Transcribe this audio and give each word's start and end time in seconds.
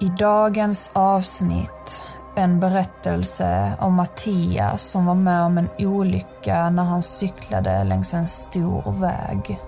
I 0.00 0.08
dagens 0.08 0.90
avsnitt 0.94 2.02
en 2.36 2.60
berättelse 2.60 3.72
om 3.78 3.94
Mattias 3.94 4.82
som 4.82 5.06
var 5.06 5.14
med 5.14 5.42
om 5.42 5.58
en 5.58 5.68
olycka 5.78 6.70
när 6.70 6.84
han 6.84 7.02
cyklade 7.02 7.84
längs 7.84 8.14
en 8.14 8.26
stor 8.26 9.00
väg. 9.00 9.58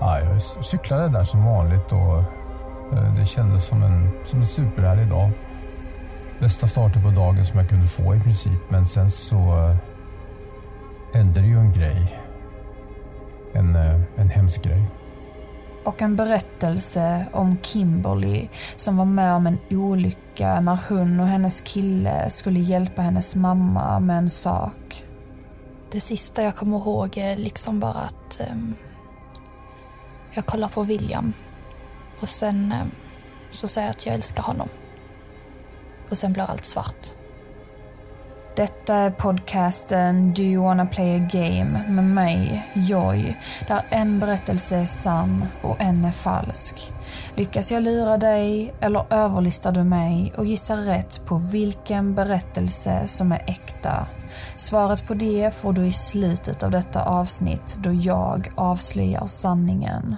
Ja, 0.00 0.20
jag 0.20 0.42
cyklade 0.42 1.08
där 1.08 1.24
som 1.24 1.44
vanligt 1.44 1.92
och 1.92 2.18
eh, 2.98 3.14
det 3.16 3.24
kändes 3.24 3.66
som 3.66 3.82
en, 3.82 4.10
som 4.24 4.40
en 4.40 4.46
superhärlig 4.46 5.08
dag. 5.08 5.30
Bästa 6.40 6.66
starten 6.66 7.02
på 7.02 7.10
dagen 7.10 7.44
som 7.44 7.58
jag 7.58 7.68
kunde 7.68 7.86
få 7.86 8.14
i 8.14 8.20
princip. 8.20 8.60
Men 8.68 8.86
sen 8.86 9.10
så 9.10 9.36
eh, 9.36 9.76
hände 11.14 11.40
det 11.40 11.46
ju 11.46 11.58
en 11.58 11.72
grej. 11.72 12.18
En, 13.52 13.76
eh, 13.76 14.00
en 14.16 14.30
hemsk 14.30 14.64
grej 14.64 14.82
och 15.84 16.02
en 16.02 16.16
berättelse 16.16 17.26
om 17.32 17.56
Kimberly 17.62 18.48
som 18.76 18.96
var 18.96 19.04
med 19.04 19.34
om 19.34 19.46
en 19.46 19.58
olycka 19.70 20.60
när 20.60 20.78
hon 20.88 21.20
och 21.20 21.26
hennes 21.26 21.60
kille 21.60 22.30
skulle 22.30 22.60
hjälpa 22.60 23.02
hennes 23.02 23.34
mamma 23.34 24.00
med 24.00 24.18
en 24.18 24.30
sak. 24.30 25.04
Det 25.90 26.00
sista 26.00 26.42
jag 26.42 26.56
kommer 26.56 26.78
ihåg 26.78 27.18
är 27.18 27.36
liksom 27.36 27.80
bara 27.80 27.92
att 28.00 28.40
um, 28.50 28.74
jag 30.34 30.46
kollar 30.46 30.68
på 30.68 30.82
William 30.82 31.32
och 32.20 32.28
sen 32.28 32.74
um, 32.82 32.90
så 33.50 33.68
säger 33.68 33.86
jag 33.86 33.90
att 33.92 34.06
jag 34.06 34.14
älskar 34.14 34.42
honom. 34.42 34.68
Och 36.10 36.18
sen 36.18 36.32
blir 36.32 36.50
allt 36.50 36.64
svart. 36.64 37.21
Detta 38.56 38.94
är 38.94 39.10
podcasten 39.10 40.32
Do 40.32 40.42
you 40.42 40.64
wanna 40.64 40.86
play 40.86 41.16
a 41.16 41.28
game 41.32 41.84
med 41.88 42.04
mig, 42.04 42.66
Joy, 42.74 43.36
där 43.68 43.82
en 43.90 44.20
berättelse 44.20 44.76
är 44.76 44.84
sann 44.84 45.44
och 45.62 45.80
en 45.80 46.04
är 46.04 46.10
falsk. 46.10 46.92
Lyckas 47.36 47.72
jag 47.72 47.82
lura 47.82 48.18
dig 48.18 48.74
eller 48.80 49.04
överlistar 49.10 49.72
du 49.72 49.84
mig 49.84 50.32
och 50.36 50.44
gissar 50.44 50.76
rätt 50.76 51.26
på 51.26 51.36
vilken 51.36 52.14
berättelse 52.14 53.06
som 53.06 53.32
är 53.32 53.44
äkta? 53.46 54.06
Svaret 54.56 55.06
på 55.06 55.14
det 55.14 55.54
får 55.54 55.72
du 55.72 55.86
i 55.86 55.92
slutet 55.92 56.62
av 56.62 56.70
detta 56.70 57.04
avsnitt 57.04 57.78
då 57.78 57.92
jag 57.92 58.50
avslöjar 58.54 59.26
sanningen. 59.26 60.16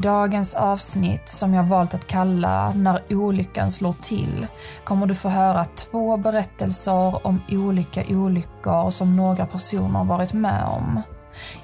Dagens 0.00 0.54
avsnitt, 0.54 1.28
som 1.28 1.54
jag 1.54 1.64
valt 1.64 1.94
att 1.94 2.06
kalla 2.06 2.72
När 2.72 3.02
olyckan 3.10 3.70
slår 3.70 3.92
till, 3.92 4.46
kommer 4.84 5.06
du 5.06 5.14
få 5.14 5.28
höra 5.28 5.64
två 5.64 6.16
berättelser 6.16 7.26
om 7.26 7.42
olika 7.50 8.02
olyckor 8.08 8.90
som 8.90 9.16
några 9.16 9.46
personer 9.46 10.04
varit 10.04 10.32
med 10.32 10.64
om. 10.64 11.02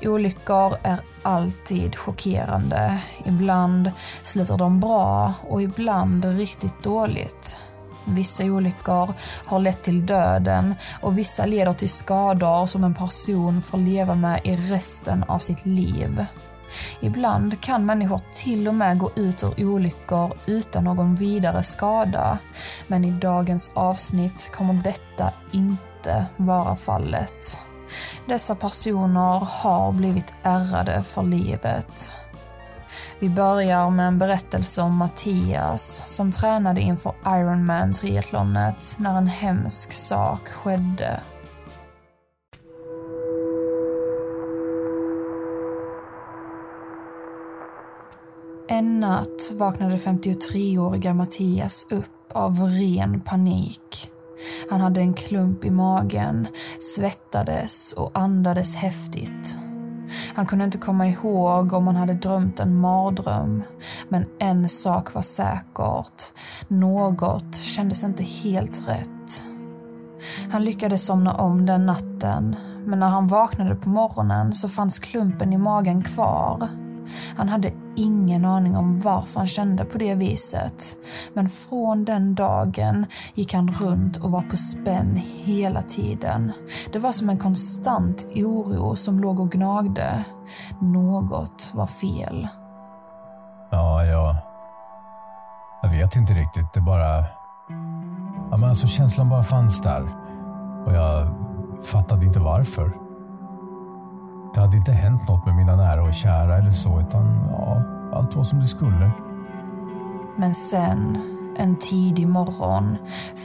Olyckor 0.02 0.76
är 0.82 0.98
alltid 1.22 1.96
chockerande. 1.96 2.98
Ibland 3.24 3.90
slutar 4.22 4.58
de 4.58 4.80
bra 4.80 5.32
och 5.48 5.62
ibland 5.62 6.24
riktigt 6.24 6.82
dåligt. 6.82 7.56
Vissa 8.04 8.44
olyckor 8.44 9.12
har 9.44 9.58
lett 9.58 9.82
till 9.82 10.06
döden 10.06 10.74
och 11.00 11.18
vissa 11.18 11.46
leder 11.46 11.72
till 11.72 11.88
skador 11.88 12.66
som 12.66 12.84
en 12.84 12.94
person 12.94 13.62
får 13.62 13.78
leva 13.78 14.14
med 14.14 14.40
i 14.44 14.56
resten 14.56 15.24
av 15.28 15.38
sitt 15.38 15.66
liv. 15.66 16.26
Ibland 17.00 17.60
kan 17.60 17.86
människor 17.86 18.20
till 18.32 18.68
och 18.68 18.74
med 18.74 18.98
gå 18.98 19.10
ut 19.16 19.42
ur 19.42 19.64
olyckor 19.64 20.32
utan 20.46 20.84
någon 20.84 21.14
vidare 21.14 21.62
skada. 21.62 22.38
Men 22.86 23.04
i 23.04 23.10
dagens 23.10 23.70
avsnitt 23.74 24.52
kommer 24.52 24.74
detta 24.74 25.32
inte 25.52 26.26
vara 26.36 26.76
fallet. 26.76 27.58
Dessa 28.26 28.54
personer 28.54 29.38
har 29.50 29.92
blivit 29.92 30.34
ärrade 30.42 31.02
för 31.02 31.22
livet. 31.22 32.12
Vi 33.18 33.28
börjar 33.28 33.90
med 33.90 34.06
en 34.08 34.18
berättelse 34.18 34.82
om 34.82 34.96
Mattias 34.96 36.02
som 36.04 36.32
tränade 36.32 36.80
inför 36.80 37.14
Ironman-triathlonet 37.24 38.96
när 38.98 39.18
en 39.18 39.26
hemsk 39.26 39.92
sak 39.92 40.48
skedde. 40.48 41.20
En 48.74 49.00
natt 49.00 49.52
vaknade 49.54 49.96
53-åriga 49.96 51.14
Mattias 51.14 51.86
upp 51.90 52.32
av 52.32 52.60
ren 52.60 53.20
panik. 53.20 54.10
Han 54.70 54.80
hade 54.80 55.00
en 55.00 55.14
klump 55.14 55.64
i 55.64 55.70
magen, 55.70 56.46
svettades 56.96 57.92
och 57.92 58.10
andades 58.14 58.76
häftigt. 58.76 59.56
Han 60.34 60.46
kunde 60.46 60.64
inte 60.64 60.78
komma 60.78 61.08
ihåg 61.08 61.72
om 61.72 61.86
han 61.86 61.96
hade 61.96 62.14
drömt 62.14 62.60
en 62.60 62.80
mardröm. 62.80 63.62
Men 64.08 64.26
en 64.38 64.68
sak 64.68 65.14
var 65.14 65.22
säkert. 65.22 66.32
Något 66.68 67.54
kändes 67.54 68.04
inte 68.04 68.22
helt 68.22 68.88
rätt. 68.88 69.44
Han 70.50 70.64
lyckades 70.64 71.06
somna 71.06 71.34
om 71.34 71.66
den 71.66 71.86
natten, 71.86 72.56
men 72.86 73.00
när 73.00 73.08
han 73.08 73.26
vaknade 73.26 73.74
på 73.74 73.88
morgonen 73.88 74.52
så 74.52 74.68
fanns 74.68 74.98
klumpen 74.98 75.52
i 75.52 75.58
magen 75.58 76.02
kvar. 76.02 76.83
Han 77.36 77.48
hade 77.48 77.72
ingen 77.96 78.44
aning 78.44 78.76
om 78.76 79.00
varför 79.00 79.40
han 79.40 79.46
kände 79.46 79.84
på 79.84 79.98
det 79.98 80.14
viset. 80.14 80.96
Men 81.34 81.48
från 81.48 82.04
den 82.04 82.34
dagen 82.34 83.06
gick 83.34 83.54
han 83.54 83.72
runt 83.72 84.16
och 84.16 84.30
var 84.30 84.42
på 84.42 84.56
spänn 84.56 85.22
hela 85.44 85.82
tiden. 85.82 86.52
Det 86.92 86.98
var 86.98 87.12
som 87.12 87.30
en 87.30 87.38
konstant 87.38 88.26
oro 88.34 88.96
som 88.96 89.20
låg 89.20 89.40
och 89.40 89.50
gnagde. 89.50 90.24
Något 90.80 91.70
var 91.74 91.86
fel. 91.86 92.48
Ja, 93.70 94.04
jag... 94.04 94.36
Jag 95.82 95.90
vet 95.90 96.16
inte 96.16 96.32
riktigt. 96.32 96.72
Det 96.74 96.80
bara... 96.80 97.24
Ja, 98.50 98.56
men 98.56 98.68
alltså 98.68 98.86
känslan 98.86 99.28
bara 99.28 99.42
fanns 99.42 99.82
där. 99.82 100.08
Och 100.86 100.94
jag 100.94 101.28
fattade 101.84 102.26
inte 102.26 102.40
varför. 102.40 103.03
Det 104.54 104.60
hade 104.60 104.76
inte 104.76 104.92
hänt 104.92 105.28
något 105.28 105.46
med 105.46 105.54
mina 105.54 105.76
nära 105.76 106.02
och 106.02 106.14
kära 106.14 106.58
eller 106.58 106.70
så, 106.70 107.00
utan 107.00 107.48
ja, 107.50 107.82
allt 108.12 108.36
var 108.36 108.42
som 108.42 108.60
det 108.60 108.66
skulle. 108.66 109.10
Men 110.36 110.54
sen, 110.54 111.18
en 111.56 111.76
tidig 111.76 112.28
morgon, 112.28 112.96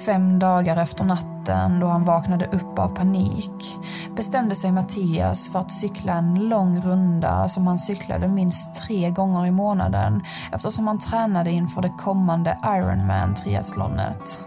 fem 0.06 0.40
dagar 0.40 0.78
efter 0.78 1.06
natten 1.06 1.80
då 1.80 1.88
han 1.88 2.04
vaknade 2.04 2.46
upp 2.46 2.80
av 2.80 2.88
panik, 2.88 3.78
bestämde 4.16 4.56
sig 4.56 4.72
Mattias 4.72 5.50
för 5.50 5.60
att 5.60 5.72
cykla 5.72 6.14
en 6.14 6.50
lång 6.50 6.82
runda 6.82 7.48
som 7.48 7.68
han 7.68 7.78
cyklade 7.78 8.28
minst 8.28 8.76
tre 8.76 9.10
gånger 9.12 9.46
i 9.46 9.52
månaden 9.52 10.22
eftersom 10.52 10.88
han 10.88 11.00
tränade 11.00 11.52
inför 11.52 11.82
det 11.82 11.94
kommande 11.98 12.58
Ironman-triathlonet. 12.64 14.42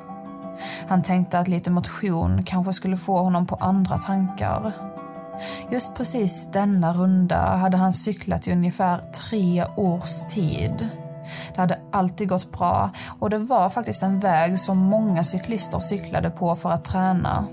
Han 0.89 1.03
tänkte 1.03 1.39
att 1.39 1.49
lite 1.49 1.71
motion 1.71 2.43
kanske 2.45 2.73
skulle 2.73 2.97
få 2.97 3.23
honom 3.23 3.47
på 3.47 3.55
andra 3.55 3.99
tankar. 3.99 4.92
Just 5.71 5.97
precis 5.97 6.51
denna 6.53 6.93
runda 6.93 7.57
hade 7.57 7.77
han 7.77 7.93
cyklat 7.93 8.49
i 8.49 8.53
ungefär 8.53 8.99
tre 8.99 9.67
års 9.77 10.25
tid. 10.35 10.89
Det 11.55 11.61
hade 11.61 11.79
alltid 11.91 12.29
gått 12.29 12.53
bra 12.53 12.91
och 13.19 13.31
det 13.31 13.39
var 13.39 13.71
faktiskt 13.71 14.03
en 14.03 14.21
väg 14.21 14.59
som 14.59 14.79
många 14.79 15.25
cyklister 15.25 15.81
cyklade 15.81 16.31
på 16.31 16.57
för 16.57 16.71
att 16.71 16.85
träna. 16.85 17.47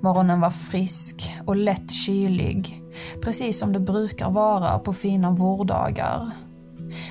Morgonen 0.00 0.40
var 0.40 0.50
frisk 0.50 1.34
och 1.46 1.56
lätt 1.56 1.90
kylig, 1.90 2.82
precis 3.22 3.58
som 3.58 3.72
det 3.72 3.80
brukar 3.80 4.30
vara 4.30 4.78
på 4.78 4.92
fina 4.92 5.30
vårdagar. 5.30 6.30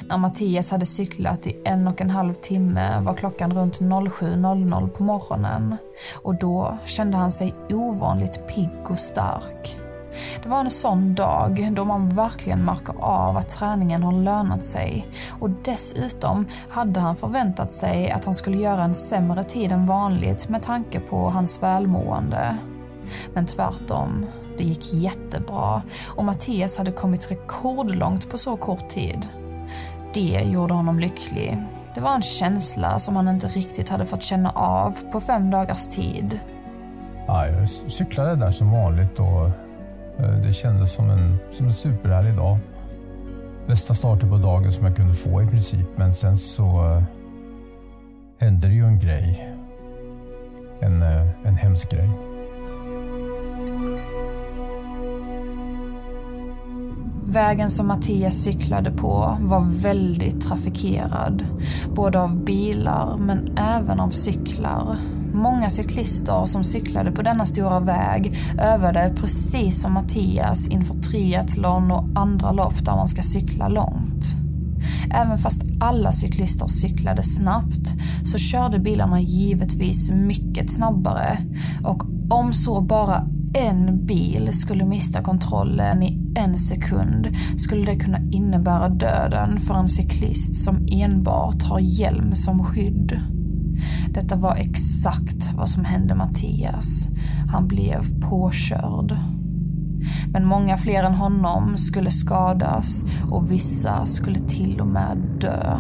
När 0.08 0.18
Mattias 0.18 0.72
hade 0.72 0.86
cyklat 0.86 1.48
i 1.48 1.62
en 1.66 1.88
och 1.88 2.02
en 2.02 2.10
halv 2.10 2.34
timme 2.34 3.02
var 3.02 3.14
klockan 3.14 3.54
runt 3.54 3.82
07.00 3.82 4.90
på 4.90 5.04
morgonen 5.04 5.78
och 6.24 6.36
då 6.36 6.78
kände 6.86 7.18
han 7.18 7.32
sig 7.32 7.54
ovanligt 7.70 8.48
pigg 8.48 8.70
och 8.90 9.00
stark. 9.00 9.79
Det 10.44 10.50
var 10.50 10.60
en 10.60 10.70
sån 10.70 11.16
dag 11.16 11.70
då 11.72 11.86
man 11.86 12.10
verkligen 12.10 12.66
märker 12.66 12.96
av 13.00 13.38
att 13.38 13.50
träningen 13.50 14.04
har 14.04 14.12
lönat 14.12 14.66
sig 14.66 15.08
och 15.40 15.50
dessutom 15.50 16.48
hade 16.70 17.00
han 17.00 17.16
förväntat 17.16 17.72
sig 17.72 18.12
att 18.12 18.26
han 18.26 18.36
skulle 18.36 18.58
göra 18.58 18.84
en 18.84 18.94
sämre 18.94 19.44
tid 19.44 19.72
än 19.72 19.86
vanligt 19.86 20.50
med 20.50 20.62
tanke 20.62 21.00
på 21.00 21.30
hans 21.30 21.64
välmående. 21.64 22.58
Men 23.34 23.46
tvärtom, 23.46 24.26
det 24.58 24.64
gick 24.64 24.94
jättebra 24.94 25.82
och 26.08 26.26
Mattias 26.26 26.78
hade 26.78 26.92
kommit 26.92 27.32
rekordlångt 27.32 28.30
på 28.30 28.38
så 28.38 28.58
kort 28.58 28.90
tid. 28.90 29.28
Det 30.14 30.42
gjorde 30.46 30.74
honom 30.74 31.00
lycklig. 31.00 31.58
Det 31.96 32.02
var 32.02 32.16
en 32.16 32.22
känsla 32.22 33.00
som 33.00 33.16
han 33.16 33.28
inte 33.28 33.48
riktigt 33.48 33.90
hade 33.90 34.06
fått 34.06 34.24
känna 34.24 34.50
av 34.50 34.98
på 35.12 35.22
fem 35.22 35.52
dagars 35.52 35.88
tid. 35.88 36.40
Ja, 37.28 37.48
jag 37.48 37.70
cyklade 37.70 38.36
där 38.36 38.52
som 38.52 38.72
vanligt 38.72 39.20
och 39.20 39.69
Eh, 40.20 40.32
det 40.44 40.54
kändes 40.54 40.94
som 40.94 41.10
en, 41.10 41.38
som 41.52 41.66
en 41.66 41.74
superhärlig 41.74 42.36
dag. 42.36 42.58
Bästa 43.68 43.94
starten 43.94 44.30
på 44.30 44.38
dagen 44.38 44.72
som 44.72 44.86
jag 44.86 44.96
kunde 44.96 45.14
få 45.14 45.42
i 45.42 45.48
princip, 45.48 45.88
men 45.96 46.14
sen 46.14 46.38
så 46.38 46.86
eh, 46.86 47.04
hände 48.40 48.68
det 48.68 48.74
ju 48.74 48.86
en 48.86 49.00
grej. 49.00 49.56
En, 50.80 51.02
eh, 51.02 51.28
en 51.46 51.56
hemsk 51.56 51.92
grej. 51.92 52.10
Vägen 57.26 57.70
som 57.70 57.88
Mattias 57.88 58.36
cyklade 58.36 58.92
på 58.92 59.38
var 59.42 59.82
väldigt 59.82 60.42
trafikerad. 60.42 61.46
Både 61.96 62.20
av 62.20 62.36
bilar 62.36 63.18
men 63.18 63.58
även 63.58 64.00
av 64.00 64.10
cyklar. 64.10 64.98
Många 65.40 65.70
cyklister 65.70 66.46
som 66.46 66.64
cyklade 66.64 67.12
på 67.12 67.22
denna 67.22 67.46
stora 67.46 67.80
väg 67.80 68.36
övade 68.58 69.14
precis 69.16 69.82
som 69.82 69.94
Mattias 69.94 70.68
inför 70.68 70.94
triathlon 70.94 71.92
och 71.92 72.06
andra 72.16 72.52
lopp 72.52 72.86
där 72.86 72.96
man 72.96 73.08
ska 73.08 73.22
cykla 73.22 73.68
långt. 73.68 74.26
Även 75.14 75.38
fast 75.38 75.62
alla 75.80 76.12
cyklister 76.12 76.68
cyklade 76.68 77.24
snabbt 77.24 77.96
så 78.24 78.38
körde 78.38 78.80
bilarna 78.80 79.22
givetvis 79.22 80.12
mycket 80.12 80.72
snabbare 80.72 81.38
och 81.84 82.04
om 82.30 82.54
så 82.54 82.82
bara 82.82 83.28
en 83.54 84.06
bil 84.06 84.54
skulle 84.54 84.86
mista 84.86 85.22
kontrollen 85.22 86.04
i 86.04 86.34
en 86.36 86.58
sekund 86.58 87.28
skulle 87.58 87.86
det 87.86 88.00
kunna 88.00 88.20
innebära 88.32 88.90
döden 88.90 89.60
för 89.60 89.74
en 89.74 89.90
cyklist 89.90 90.58
som 90.58 90.86
enbart 90.92 91.64
har 91.64 91.80
hjälm 91.80 92.36
som 92.36 92.64
skydd. 92.64 93.39
Detta 94.14 94.36
var 94.36 94.56
exakt 94.56 95.54
vad 95.58 95.70
som 95.70 95.86
hände 95.86 96.16
Mattias. 96.16 97.08
Han 97.52 97.68
blev 97.68 98.22
påkörd. 98.22 99.18
Men 100.32 100.46
många 100.46 100.78
fler 100.78 101.04
än 101.04 101.14
honom 101.14 101.78
skulle 101.78 102.12
skadas 102.12 103.04
och 103.32 103.52
vissa 103.52 104.06
skulle 104.06 104.40
till 104.40 104.82
och 104.82 104.88
med 104.88 105.18
dö. 105.42 105.80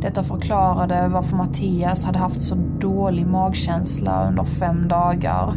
Detta 0.00 0.22
förklarade 0.22 1.08
varför 1.08 1.36
Mattias 1.36 2.04
hade 2.04 2.18
haft 2.18 2.42
så 2.42 2.54
dålig 2.80 3.26
magkänsla 3.26 4.28
under 4.28 4.44
fem 4.44 4.88
dagar. 4.88 5.54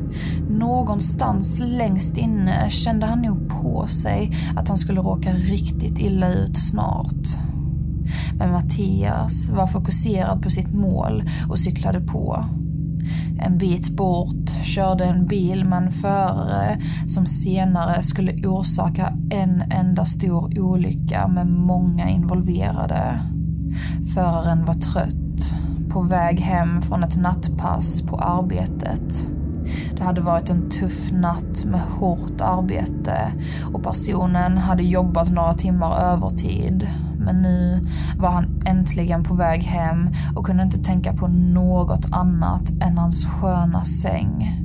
Någonstans 0.50 1.62
längst 1.66 2.18
inne 2.18 2.70
kände 2.70 3.06
han 3.06 3.22
nog 3.22 3.50
på 3.50 3.88
sig 3.88 4.32
att 4.56 4.68
han 4.68 4.78
skulle 4.78 5.02
råka 5.02 5.34
riktigt 5.34 6.00
illa 6.00 6.34
ut 6.34 6.58
snart. 6.58 7.53
Men 8.38 8.52
Mattias 8.52 9.50
var 9.50 9.68
fokuserad 9.68 10.44
på 10.44 10.50
sitt 10.50 10.74
mål 10.74 11.24
och 11.50 11.60
cyklade 11.60 12.02
på. 12.02 12.46
En 13.40 13.58
bit 13.58 13.90
bort 13.90 14.50
körde 14.64 15.06
en 15.06 15.26
bil 15.26 15.66
med 15.66 15.84
en 15.84 15.92
förare 15.92 16.80
som 17.08 17.26
senare 17.26 18.02
skulle 18.02 18.48
orsaka 18.48 19.14
en 19.30 19.64
enda 19.72 20.06
stor 20.06 20.60
olycka 20.60 21.28
med 21.28 21.48
många 21.48 22.10
involverade. 22.10 23.20
Föraren 24.14 24.66
var 24.66 24.74
trött, 24.74 25.54
på 25.90 26.02
väg 26.02 26.40
hem 26.40 26.82
från 26.82 27.04
ett 27.04 27.18
nattpass 27.18 28.02
på 28.02 28.18
arbetet. 28.18 29.28
Det 29.98 30.04
hade 30.04 30.22
varit 30.22 30.50
en 30.50 30.70
tuff 30.70 31.12
natt 31.12 31.66
med 31.66 31.82
hårt 31.82 32.42
arbete 32.42 33.32
och 33.74 33.84
personen 33.84 34.58
hade 34.58 34.84
jobbat 34.84 35.32
några 35.32 35.54
timmar 35.54 36.00
övertid. 36.00 36.88
Men 37.26 37.42
nu 37.42 37.86
var 38.18 38.30
han 38.30 38.60
äntligen 38.66 39.24
på 39.24 39.34
väg 39.34 39.64
hem 39.64 40.10
och 40.36 40.46
kunde 40.46 40.64
inte 40.64 40.84
tänka 40.84 41.14
på 41.14 41.28
något 41.28 42.06
annat 42.12 42.72
än 42.82 42.98
hans 42.98 43.26
sköna 43.26 43.86
säng. 43.86 44.60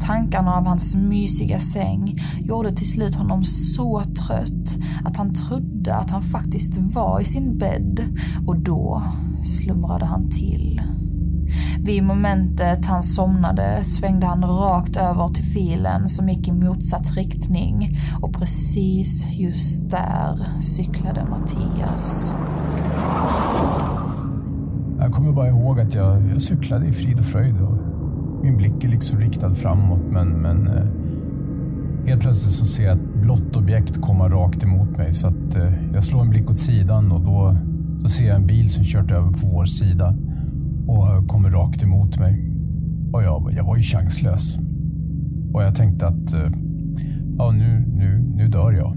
Tankarna 0.00 0.54
av 0.54 0.66
hans 0.66 0.94
mysiga 0.94 1.58
säng 1.58 2.18
gjorde 2.40 2.72
till 2.72 2.90
slut 2.90 3.14
honom 3.14 3.44
så 3.44 4.02
trött 4.04 4.78
att 5.04 5.16
han 5.16 5.34
trodde 5.34 5.94
att 5.94 6.10
han 6.10 6.22
faktiskt 6.22 6.78
var 6.78 7.20
i 7.20 7.24
sin 7.24 7.58
bädd 7.58 8.00
och 8.46 8.58
då 8.58 9.02
slumrade 9.42 10.04
han 10.04 10.28
till. 10.28 10.82
Vid 11.82 12.02
momentet 12.02 12.86
han 12.86 13.02
somnade 13.02 13.84
svängde 13.84 14.26
han 14.26 14.44
rakt 14.44 14.96
över 14.96 15.28
till 15.28 15.44
filen 15.44 16.08
som 16.08 16.28
gick 16.28 16.48
i 16.48 16.52
motsatt 16.52 17.16
riktning 17.16 17.96
och 18.22 18.34
precis 18.34 19.26
just 19.32 19.90
där 19.90 20.38
cyklade 20.60 21.24
Mattias. 21.30 22.36
Jag 24.98 25.12
kommer 25.12 25.32
bara 25.32 25.48
ihåg 25.48 25.80
att 25.80 25.94
jag, 25.94 26.30
jag 26.32 26.42
cyklade 26.42 26.86
i 26.86 26.92
frid 26.92 27.18
och 27.18 27.24
fröjd. 27.24 27.60
Och 27.60 27.78
min 28.42 28.56
blick 28.56 28.84
är 28.84 28.88
liksom 28.88 29.20
riktad 29.20 29.54
framåt 29.54 30.02
men, 30.10 30.28
men 30.28 30.66
eh, 30.66 30.86
helt 32.06 32.22
plötsligt 32.22 32.54
så 32.54 32.66
ser 32.66 32.84
jag 32.84 32.92
ett 32.92 33.14
blått 33.14 33.56
objekt 33.56 34.00
komma 34.00 34.28
rakt 34.28 34.62
emot 34.62 34.96
mig. 34.96 35.14
Så 35.14 35.26
att 35.26 35.56
eh, 35.56 35.72
jag 35.94 36.04
slår 36.04 36.20
en 36.20 36.30
blick 36.30 36.50
åt 36.50 36.58
sidan 36.58 37.12
och 37.12 37.20
då 37.20 37.56
så 38.02 38.08
ser 38.08 38.26
jag 38.26 38.36
en 38.36 38.46
bil 38.46 38.70
som 38.70 38.84
kört 38.84 39.10
över 39.10 39.30
på 39.32 39.46
vår 39.46 39.64
sida 39.64 40.14
och 40.90 41.28
kommer 41.28 41.50
rakt 41.50 41.82
emot 41.82 42.18
mig. 42.18 42.50
Och 43.12 43.22
jag, 43.22 43.52
jag 43.56 43.64
var 43.64 43.76
ju 43.76 43.82
chanslös. 43.82 44.58
Och 45.54 45.62
jag 45.62 45.74
tänkte 45.74 46.06
att 46.06 46.32
eh, 46.32 46.50
ja, 47.38 47.50
nu, 47.50 47.84
nu, 47.88 48.32
nu 48.36 48.48
dör 48.48 48.72
jag. 48.72 48.96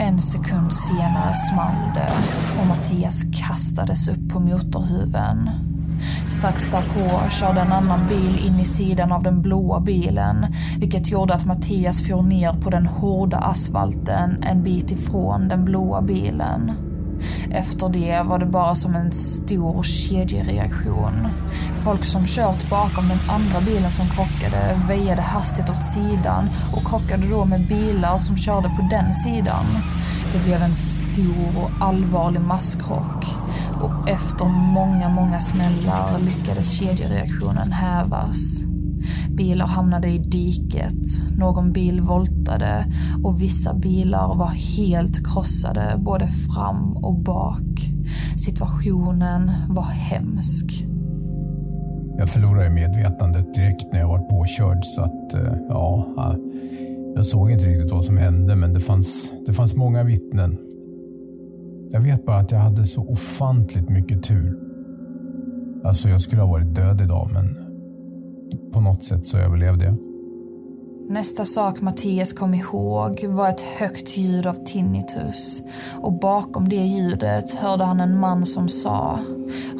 En 0.00 0.18
sekund 0.18 0.72
senare 0.72 1.34
small 1.34 1.94
det 1.94 2.12
och 2.60 2.66
Mattias 2.66 3.24
kastades 3.48 4.08
upp 4.08 4.28
på 4.28 4.40
motorhuven. 4.40 5.50
Strax 6.28 6.70
därpå 6.70 7.28
körde 7.30 7.60
en 7.60 7.72
annan 7.72 8.08
bil 8.08 8.46
in 8.46 8.60
i 8.60 8.64
sidan 8.64 9.12
av 9.12 9.22
den 9.22 9.42
blåa 9.42 9.80
bilen 9.80 10.46
vilket 10.78 11.10
gjorde 11.10 11.34
att 11.34 11.46
Mattias 11.46 12.02
for 12.08 12.22
ner 12.22 12.52
på 12.52 12.70
den 12.70 12.86
hårda 12.86 13.38
asfalten 13.38 14.42
en 14.42 14.62
bit 14.62 14.90
ifrån 14.90 15.48
den 15.48 15.64
blåa 15.64 16.02
bilen. 16.02 16.87
Efter 17.50 17.88
det 17.88 18.22
var 18.24 18.38
det 18.38 18.46
bara 18.46 18.74
som 18.74 18.94
en 18.94 19.12
stor 19.12 19.82
kedjereaktion. 19.82 21.28
Folk 21.84 22.04
som 22.04 22.26
kört 22.26 22.70
bakom 22.70 23.08
den 23.08 23.18
andra 23.30 23.60
bilen 23.60 23.90
som 23.90 24.06
krockade 24.06 24.80
väjade 24.88 25.22
hastigt 25.22 25.70
åt 25.70 25.86
sidan 25.86 26.48
och 26.72 26.84
krockade 26.86 27.26
då 27.30 27.44
med 27.44 27.68
bilar 27.68 28.18
som 28.18 28.36
körde 28.36 28.68
på 28.68 28.88
den 28.90 29.14
sidan. 29.14 29.66
Det 30.32 30.44
blev 30.44 30.62
en 30.62 30.74
stor 30.74 31.62
och 31.62 31.86
allvarlig 31.86 32.40
masskrock 32.40 33.24
och 33.80 34.08
efter 34.08 34.44
många, 34.44 35.08
många 35.08 35.40
smällar 35.40 36.18
lyckades 36.18 36.78
kedjereaktionen 36.78 37.72
hävas. 37.72 38.67
Bilar 39.38 39.66
hamnade 39.66 40.08
i 40.08 40.18
diket, 40.18 41.38
någon 41.38 41.72
bil 41.72 42.00
voltade 42.00 42.86
och 43.24 43.42
vissa 43.42 43.74
bilar 43.74 44.34
var 44.34 44.76
helt 44.76 45.26
krossade 45.26 45.94
både 45.98 46.28
fram 46.28 46.96
och 46.96 47.18
bak. 47.18 47.90
Situationen 48.36 49.50
var 49.68 49.82
hemsk. 49.82 50.86
Jag 52.18 52.28
förlorade 52.28 52.70
medvetandet 52.70 53.54
direkt 53.54 53.92
när 53.92 54.00
jag 54.00 54.08
var 54.08 54.18
påkörd 54.18 54.84
så 54.84 55.02
att 55.02 55.34
eh, 55.34 55.54
ja, 55.68 56.06
jag 57.14 57.26
såg 57.26 57.50
inte 57.50 57.66
riktigt 57.66 57.92
vad 57.92 58.04
som 58.04 58.16
hände 58.16 58.56
men 58.56 58.72
det 58.72 58.80
fanns, 58.80 59.32
det 59.46 59.52
fanns 59.52 59.76
många 59.76 60.04
vittnen. 60.04 60.58
Jag 61.90 62.00
vet 62.00 62.26
bara 62.26 62.36
att 62.36 62.52
jag 62.52 62.58
hade 62.58 62.84
så 62.84 63.08
ofantligt 63.08 63.88
mycket 63.88 64.22
tur. 64.22 64.58
Alltså 65.84 66.08
jag 66.08 66.20
skulle 66.20 66.42
ha 66.42 66.48
varit 66.48 66.74
död 66.74 67.00
idag 67.00 67.30
men 67.32 67.67
på 68.72 68.80
något 68.80 69.04
sätt 69.04 69.26
så 69.26 69.38
överlevde 69.38 69.84
jag. 69.84 69.96
Nästa 71.10 71.44
sak 71.44 71.80
Mattias 71.80 72.32
kom 72.32 72.54
ihåg 72.54 73.24
var 73.24 73.48
ett 73.48 73.60
högt 73.60 74.16
ljud 74.16 74.46
av 74.46 74.64
tinnitus 74.64 75.62
och 76.00 76.18
bakom 76.18 76.68
det 76.68 76.76
ljudet 76.76 77.54
hörde 77.54 77.84
han 77.84 78.00
en 78.00 78.20
man 78.20 78.46
som 78.46 78.68
sa 78.68 79.20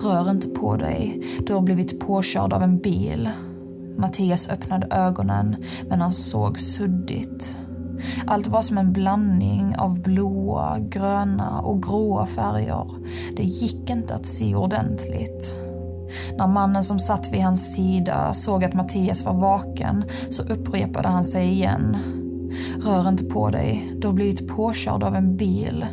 Rör 0.02 0.30
inte 0.30 0.48
på 0.48 0.76
dig, 0.76 1.22
du 1.46 1.54
har 1.54 1.60
blivit 1.60 2.00
påkörd 2.00 2.52
av 2.52 2.62
en 2.62 2.78
bil. 2.78 3.30
Mattias 3.98 4.48
öppnade 4.48 4.86
ögonen 4.90 5.56
men 5.88 6.00
han 6.00 6.12
såg 6.12 6.60
suddigt. 6.60 7.56
Allt 8.26 8.46
var 8.46 8.62
som 8.62 8.78
en 8.78 8.92
blandning 8.92 9.76
av 9.76 10.02
blåa, 10.02 10.78
gröna 10.78 11.60
och 11.60 11.82
gråa 11.82 12.26
färger. 12.26 12.86
Det 13.36 13.44
gick 13.44 13.90
inte 13.90 14.14
att 14.14 14.26
se 14.26 14.54
ordentligt. 14.54 15.67
När 16.38 16.46
mannen 16.46 16.84
som 16.84 16.98
satt 16.98 17.32
vid 17.32 17.42
hans 17.42 17.74
sida 17.74 18.32
såg 18.32 18.64
att 18.64 18.74
Mattias 18.74 19.24
var 19.24 19.34
vaken 19.34 20.04
så 20.30 20.42
upprepade 20.42 21.08
han 21.08 21.24
sig 21.24 21.48
igen. 21.52 21.96
Rör 22.84 23.08
inte 23.08 23.24
på 23.24 23.50
dig, 23.50 23.92
du 23.98 24.06
har 24.06 24.14
blivit 24.14 24.48
påkörd 24.48 25.04
av 25.04 25.16
en 25.16 25.36
bil. 25.36 25.86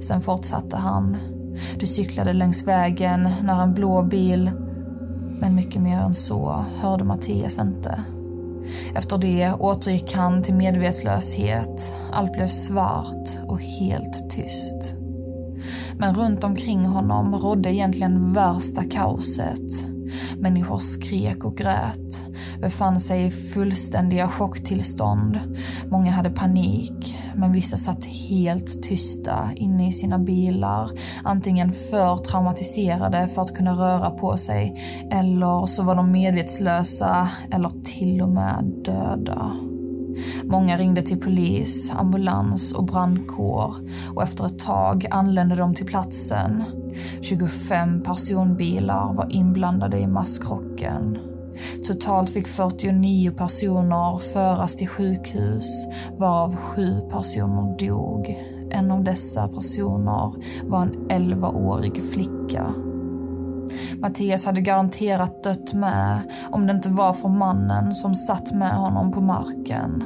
Sen 0.00 0.20
fortsatte 0.20 0.76
han. 0.76 1.16
Du 1.78 1.86
cyklade 1.86 2.32
längs 2.32 2.66
vägen 2.66 3.30
när 3.42 3.62
en 3.62 3.74
blå 3.74 4.02
bil... 4.02 4.50
Men 5.40 5.54
mycket 5.54 5.82
mer 5.82 5.98
än 5.98 6.14
så 6.14 6.64
hörde 6.80 7.04
Mattias 7.04 7.58
inte. 7.58 8.04
Efter 8.94 9.18
det 9.18 9.52
återgick 9.58 10.14
han 10.14 10.42
till 10.42 10.54
medvetslöshet. 10.54 11.94
Allt 12.12 12.32
blev 12.32 12.46
svart 12.46 13.28
och 13.46 13.60
helt 13.60 14.30
tyst. 14.30 14.99
Men 15.98 16.14
runt 16.14 16.44
omkring 16.44 16.84
honom 16.84 17.34
rådde 17.34 17.74
egentligen 17.74 18.32
värsta 18.32 18.84
kaoset. 18.84 19.86
Människor 20.38 20.78
skrek 20.78 21.44
och 21.44 21.56
grät, 21.56 22.24
befann 22.60 23.00
sig 23.00 23.26
i 23.26 23.30
fullständiga 23.30 24.28
chocktillstånd. 24.28 25.40
Många 25.90 26.10
hade 26.10 26.30
panik, 26.30 27.18
men 27.34 27.52
vissa 27.52 27.76
satt 27.76 28.04
helt 28.04 28.82
tysta 28.82 29.50
inne 29.56 29.88
i 29.88 29.92
sina 29.92 30.18
bilar. 30.18 30.90
Antingen 31.24 31.72
för 31.72 32.16
traumatiserade 32.16 33.28
för 33.28 33.42
att 33.42 33.56
kunna 33.56 33.72
röra 33.72 34.10
på 34.10 34.36
sig, 34.36 34.82
eller 35.10 35.66
så 35.66 35.82
var 35.82 35.94
de 35.94 36.12
medvetslösa 36.12 37.28
eller 37.50 37.70
till 37.84 38.22
och 38.22 38.28
med 38.28 38.64
döda. 38.84 39.69
Många 40.44 40.78
ringde 40.78 41.02
till 41.02 41.20
polis, 41.20 41.92
ambulans 41.96 42.72
och 42.72 42.84
brandkår 42.84 43.74
och 44.14 44.22
efter 44.22 44.46
ett 44.46 44.58
tag 44.58 45.06
anlände 45.10 45.56
de 45.56 45.74
till 45.74 45.86
platsen. 45.86 46.64
25 47.20 48.02
personbilar 48.02 49.14
var 49.14 49.26
inblandade 49.30 49.98
i 49.98 50.06
masskrocken. 50.06 51.18
Totalt 51.84 52.30
fick 52.30 52.46
49 52.46 53.32
personer 53.32 54.18
föras 54.18 54.76
till 54.76 54.88
sjukhus, 54.88 55.86
varav 56.18 56.56
sju 56.56 57.00
personer 57.10 57.78
dog. 57.78 58.36
En 58.70 58.90
av 58.90 59.04
dessa 59.04 59.48
personer 59.48 60.32
var 60.64 60.82
en 60.82 61.08
11-årig 61.08 62.02
flicka. 62.12 62.74
Mattias 64.00 64.46
hade 64.46 64.60
garanterat 64.60 65.44
dött 65.44 65.74
med 65.74 66.22
om 66.50 66.66
det 66.66 66.72
inte 66.72 66.88
var 66.88 67.12
för 67.12 67.28
mannen 67.28 67.94
som 67.94 68.14
satt 68.14 68.52
med 68.52 68.72
honom 68.72 69.12
på 69.12 69.20
marken. 69.20 70.02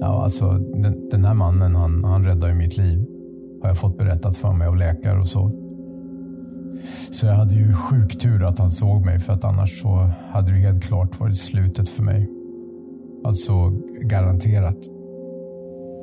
Ja, 0.00 0.22
alltså 0.22 0.50
den, 0.52 1.08
den 1.10 1.24
här 1.24 1.34
mannen, 1.34 1.74
han, 1.76 2.04
han 2.04 2.24
räddade 2.24 2.48
ju 2.48 2.54
mitt 2.54 2.78
liv. 2.78 3.06
Har 3.62 3.68
jag 3.68 3.78
fått 3.78 3.98
berättat 3.98 4.36
för 4.36 4.52
mig 4.52 4.68
av 4.68 4.76
läkare 4.76 5.20
och 5.20 5.28
så. 5.28 5.52
Så 7.10 7.26
jag 7.26 7.34
hade 7.34 7.54
ju 7.54 7.72
sjuk 7.72 8.18
tur 8.18 8.44
att 8.44 8.58
han 8.58 8.70
såg 8.70 9.04
mig 9.04 9.18
för 9.18 9.32
att 9.32 9.44
annars 9.44 9.82
så 9.82 10.10
hade 10.30 10.52
det 10.52 10.58
helt 10.58 10.84
klart 10.84 11.20
varit 11.20 11.36
slutet 11.36 11.88
för 11.88 12.02
mig. 12.02 12.30
Alltså 13.24 13.70
garanterat. 14.02 14.78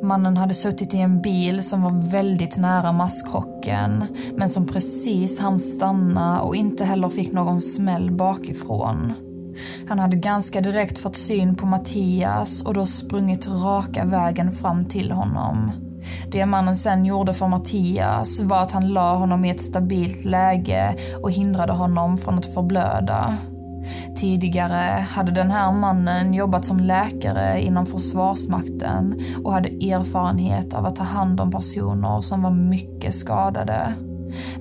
Mannen 0.04 0.38
hade 0.38 0.54
suttit 0.54 0.94
i 0.94 0.98
en 0.98 1.22
bil 1.22 1.64
som 1.64 1.82
var 1.82 2.12
väldigt 2.12 2.58
nära 2.58 2.92
masskrocken 2.92 4.04
men 4.36 4.50
som 4.50 4.68
precis 4.68 5.40
hann 5.40 5.60
stanna 5.60 6.42
och 6.42 6.56
inte 6.56 6.86
heller 6.86 7.10
fick 7.10 7.32
någon 7.32 7.62
smäll 7.62 8.12
bakifrån. 8.12 9.14
Han 9.88 10.00
hade 10.00 10.18
ganska 10.18 10.62
direkt 10.62 11.00
fått 11.00 11.18
syn 11.18 11.56
på 11.56 11.66
Mattias 11.66 12.66
och 12.66 12.74
då 12.74 12.86
sprungit 12.86 13.48
raka 13.48 14.06
vägen 14.06 14.52
fram 14.52 14.86
till 14.86 15.12
honom. 15.12 15.72
Det 16.32 16.46
mannen 16.46 16.76
sen 16.76 17.06
gjorde 17.06 17.34
för 17.34 17.48
Mattias 17.48 18.40
var 18.40 18.62
att 18.62 18.72
han 18.72 18.90
la 18.90 19.16
honom 19.16 19.46
i 19.46 19.50
ett 19.50 19.62
stabilt 19.62 20.26
läge 20.26 20.96
och 21.22 21.32
hindrade 21.32 21.74
honom 21.74 22.18
från 22.18 22.38
att 22.38 22.54
förblöda. 22.54 23.38
Tidigare 24.16 25.06
hade 25.10 25.32
den 25.32 25.52
här 25.52 25.72
mannen 25.72 26.34
jobbat 26.34 26.66
som 26.66 26.80
läkare 26.80 27.62
inom 27.62 27.86
Försvarsmakten 27.86 29.22
och 29.44 29.54
hade 29.54 29.70
erfarenhet 29.70 30.74
av 30.74 30.86
att 30.86 30.96
ta 30.96 31.04
hand 31.04 31.42
om 31.42 31.52
personer 31.52 32.22
som 32.22 32.42
var 32.42 32.52
mycket 32.52 33.16
skadade. 33.16 33.94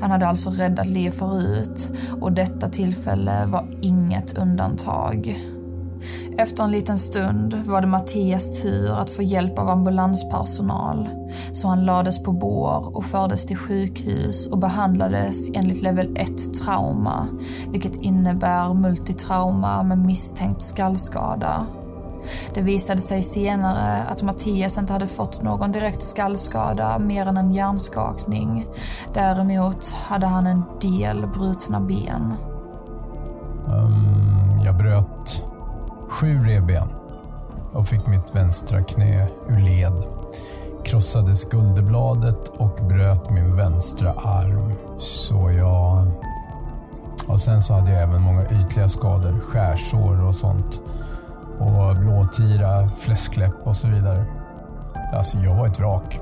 Han 0.01 0.11
hade 0.11 0.27
alltså 0.27 0.51
räddat 0.51 0.87
liv 0.87 1.11
förut 1.11 1.91
och 2.21 2.33
detta 2.33 2.69
tillfälle 2.69 3.47
var 3.47 3.69
inget 3.83 4.39
undantag. 4.39 5.37
Efter 6.39 6.65
en 6.65 6.71
liten 6.71 6.99
stund 6.99 7.55
var 7.55 7.81
det 7.81 7.87
Mattias 7.87 8.63
tur 8.63 8.93
att 8.93 9.11
få 9.11 9.23
hjälp 9.23 9.59
av 9.59 9.69
ambulanspersonal. 9.69 11.09
Så 11.53 11.69
han 11.69 11.85
lades 11.85 12.23
på 12.23 12.33
bår 12.33 12.97
och 12.97 13.05
fördes 13.05 13.47
till 13.47 13.57
sjukhus 13.57 14.47
och 14.47 14.59
behandlades 14.59 15.51
enligt 15.55 15.83
level 15.83 16.17
1 16.17 16.55
trauma, 16.65 17.27
vilket 17.69 17.97
innebär 17.97 18.75
multitrauma 18.75 19.83
med 19.83 19.99
misstänkt 19.99 20.63
skallskada. 20.63 21.67
Det 22.55 22.61
visade 22.61 23.01
sig 23.01 23.23
senare 23.23 24.03
att 24.03 24.23
Mattias 24.23 24.79
inte 24.79 24.93
hade 24.93 25.07
fått 25.07 25.43
någon 25.43 25.73
direkt 25.73 26.03
skallskada 26.03 26.99
mer 26.99 27.27
än 27.27 27.37
en 27.37 27.55
hjärnskakning. 27.55 28.67
Däremot 29.15 29.93
hade 29.93 30.27
han 30.27 30.47
en 30.47 30.63
del 30.81 31.27
brutna 31.27 31.81
ben. 31.81 32.35
Um, 33.67 34.61
jag 34.65 34.77
bröt 34.77 35.48
sju 36.09 36.47
revben 36.47 36.89
och 37.73 37.89
fick 37.89 38.07
mitt 38.07 38.35
vänstra 38.35 38.83
knä 38.83 39.29
ur 39.49 39.61
led. 39.61 40.05
Krossade 40.85 41.37
skulderbladet 41.37 42.49
och 42.49 42.79
bröt 42.89 43.31
min 43.31 43.57
vänstra 43.57 44.13
arm. 44.13 44.73
Så 44.99 45.51
jag... 45.51 46.07
Och 47.27 47.41
sen 47.41 47.63
så 47.63 47.75
hade 47.75 47.93
jag 47.93 48.03
även 48.03 48.23
många 48.23 48.45
ytliga 48.51 48.89
skador, 48.89 49.41
skärsår 49.41 50.25
och 50.25 50.35
sånt. 50.35 50.81
Och 51.59 51.97
blåtira, 51.97 52.91
fläskläpp 52.97 53.67
och 53.67 53.77
så 53.77 53.89
vidare. 53.89 54.25
Alltså, 55.15 55.39
jag 55.39 55.55
var 55.55 55.67
ett 55.67 55.81
vrak. 55.81 56.21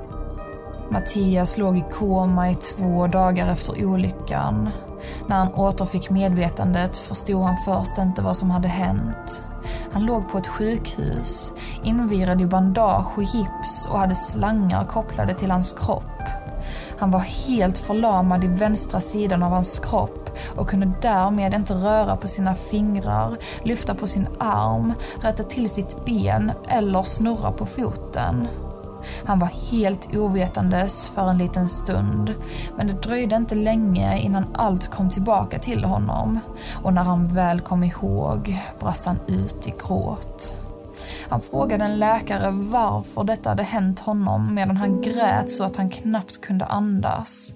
Mattias 0.89 1.57
låg 1.57 1.77
i 1.77 1.83
koma 1.91 2.49
i 2.49 2.55
två 2.55 3.07
dagar 3.07 3.47
efter 3.47 3.85
olyckan. 3.85 4.69
När 5.27 5.35
han 5.35 5.53
återfick 5.53 6.09
medvetandet 6.09 6.97
förstod 6.97 7.43
han 7.43 7.57
först 7.65 7.97
inte 7.97 8.21
vad 8.21 8.37
som 8.37 8.51
hade 8.51 8.67
hänt. 8.67 9.43
Han 9.91 10.05
låg 10.05 10.31
på 10.31 10.37
ett 10.37 10.47
sjukhus, 10.47 11.51
invirad 11.83 12.41
i 12.41 12.45
bandage 12.45 13.17
och 13.17 13.23
gips 13.23 13.87
och 13.91 13.99
hade 13.99 14.15
slangar 14.15 14.85
kopplade 14.85 15.33
till 15.33 15.51
hans 15.51 15.73
kropp. 15.73 16.03
Han 16.97 17.11
var 17.11 17.19
helt 17.19 17.77
förlamad 17.77 18.43
i 18.43 18.47
vänstra 18.47 19.01
sidan 19.01 19.43
av 19.43 19.51
hans 19.51 19.79
kropp 19.79 20.29
och 20.55 20.69
kunde 20.69 20.91
därmed 21.01 21.53
inte 21.53 21.73
röra 21.73 22.15
på 22.15 22.27
sina 22.27 22.53
fingrar, 22.53 23.37
lyfta 23.63 23.95
på 23.95 24.07
sin 24.07 24.27
arm, 24.39 24.93
rätta 25.21 25.43
till 25.43 25.69
sitt 25.69 26.05
ben 26.05 26.51
eller 26.67 27.03
snurra 27.03 27.51
på 27.51 27.65
foten. 27.65 28.47
Han 29.27 29.39
var 29.39 29.47
helt 29.71 30.15
ovetandes 30.15 31.09
för 31.09 31.29
en 31.29 31.37
liten 31.37 31.67
stund, 31.67 32.33
men 32.77 32.87
det 32.87 33.01
dröjde 33.01 33.35
inte 33.35 33.55
länge 33.55 34.17
innan 34.17 34.45
allt 34.53 34.91
kom 34.91 35.09
tillbaka 35.09 35.59
till 35.59 35.83
honom. 35.83 36.39
Och 36.83 36.93
när 36.93 37.03
han 37.03 37.27
väl 37.27 37.59
kom 37.59 37.83
ihåg 37.83 38.57
brast 38.79 39.05
han 39.05 39.19
ut 39.27 39.67
i 39.67 39.73
gråt. 39.87 40.53
Han 41.29 41.41
frågade 41.41 41.83
en 41.85 41.99
läkare 41.99 42.51
varför 42.51 43.23
detta 43.23 43.49
hade 43.49 43.63
hänt 43.63 43.99
honom 43.99 44.55
medan 44.55 44.77
han 44.77 45.01
grät 45.01 45.49
så 45.49 45.63
att 45.63 45.77
han 45.77 45.89
knappt 45.89 46.41
kunde 46.41 46.65
andas. 46.65 47.53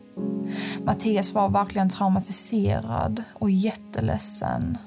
Mattias 0.85 1.33
var 1.33 1.49
verkligen 1.49 1.89
traumatiserad 1.89 3.23
och 3.33 3.51
jätteledsen. 3.51 4.77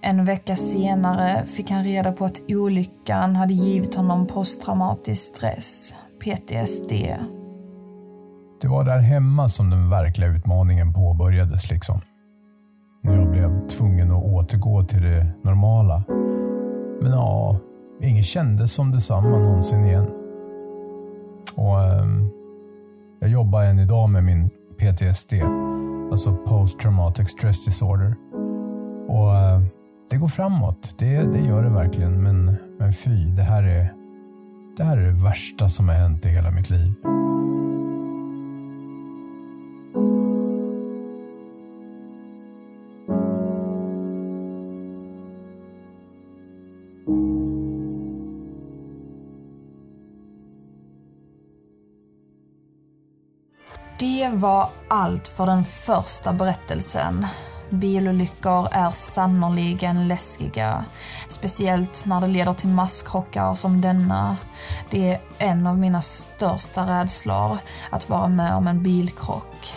En 0.00 0.24
vecka 0.24 0.56
senare 0.56 1.46
fick 1.46 1.70
han 1.70 1.84
reda 1.84 2.12
på 2.12 2.24
att 2.24 2.40
olyckan 2.48 3.36
hade 3.36 3.54
givit 3.54 3.94
honom 3.94 4.26
posttraumatisk 4.26 5.36
stress, 5.36 5.94
PTSD. 6.20 6.92
Det 8.60 8.68
var 8.68 8.84
där 8.84 8.98
hemma 8.98 9.48
som 9.48 9.70
den 9.70 9.90
verkliga 9.90 10.28
utmaningen 10.28 10.92
påbörjades 10.92 11.70
liksom. 11.70 12.00
När 13.02 13.16
jag 13.16 13.30
blev 13.30 13.66
tvungen 13.68 14.12
att 14.12 14.24
återgå 14.24 14.84
till 14.84 15.02
det 15.02 15.26
normala. 15.44 16.02
Men 17.02 17.12
ja, 17.12 17.56
inget 18.02 18.24
kändes 18.24 18.72
som 18.72 18.92
detsamma 18.92 19.38
någonsin 19.38 19.84
igen. 19.84 20.06
Och 21.54 21.82
eh, 21.82 22.06
Jag 23.20 23.30
jobbar 23.30 23.62
än 23.62 23.78
idag 23.78 24.10
med 24.10 24.24
min 24.24 24.50
PTSD, 24.78 25.32
alltså 26.12 26.36
Post 26.36 26.80
Traumatic 26.80 27.28
Stress 27.28 27.64
Disorder. 27.64 28.14
Och 29.08 29.34
eh, 29.34 29.60
Det 30.10 30.16
går 30.16 30.28
framåt, 30.28 30.94
det, 30.98 31.22
det 31.22 31.40
gör 31.40 31.62
det 31.62 31.70
verkligen. 31.70 32.22
Men, 32.22 32.56
men 32.78 32.92
fy, 32.92 33.30
det 33.30 33.42
här, 33.42 33.62
är, 33.62 33.92
det 34.76 34.84
här 34.84 34.96
är 34.96 35.06
det 35.06 35.24
värsta 35.24 35.68
som 35.68 35.88
har 35.88 35.96
hänt 35.96 36.26
i 36.26 36.28
hela 36.28 36.50
mitt 36.50 36.70
liv. 36.70 36.94
Det 53.98 54.28
var 54.34 54.68
allt 54.88 55.28
för 55.28 55.46
den 55.46 55.64
första 55.64 56.32
berättelsen. 56.32 57.26
Bilolyckor 57.72 58.68
är 58.72 58.90
sannoliken 58.90 60.08
läskiga. 60.08 60.84
Speciellt 61.28 62.06
när 62.06 62.20
det 62.20 62.26
leder 62.26 62.52
till 62.52 62.68
masskrockar 62.68 63.54
som 63.54 63.80
denna. 63.80 64.36
Det 64.90 65.12
är 65.12 65.20
en 65.38 65.66
av 65.66 65.78
mina 65.78 66.02
största 66.02 67.00
rädslor, 67.00 67.58
att 67.90 68.08
vara 68.08 68.28
med 68.28 68.54
om 68.54 68.66
en 68.66 68.82
bilkrock. 68.82 69.74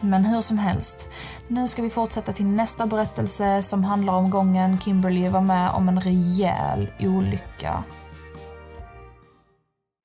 Men 0.00 0.24
hur 0.24 0.40
som 0.40 0.58
helst, 0.58 1.08
nu 1.48 1.68
ska 1.68 1.82
vi 1.82 1.90
fortsätta 1.90 2.32
till 2.32 2.46
nästa 2.46 2.86
berättelse 2.86 3.62
som 3.62 3.84
handlar 3.84 4.14
om 4.14 4.30
gången 4.30 4.80
Kimberly 4.80 5.28
var 5.28 5.40
med 5.40 5.70
om 5.70 5.88
en 5.88 6.00
rejäl 6.00 6.90
olycka. 7.00 7.84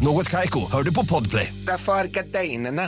Något 0.00 0.30
Kaiko, 0.30 0.70
hör 0.72 0.82
du 0.82 0.94
på 0.94 1.06
Podplay. 1.06 1.54
Därför 1.66 1.92
är 1.92 2.04
gardinerna. 2.04 2.82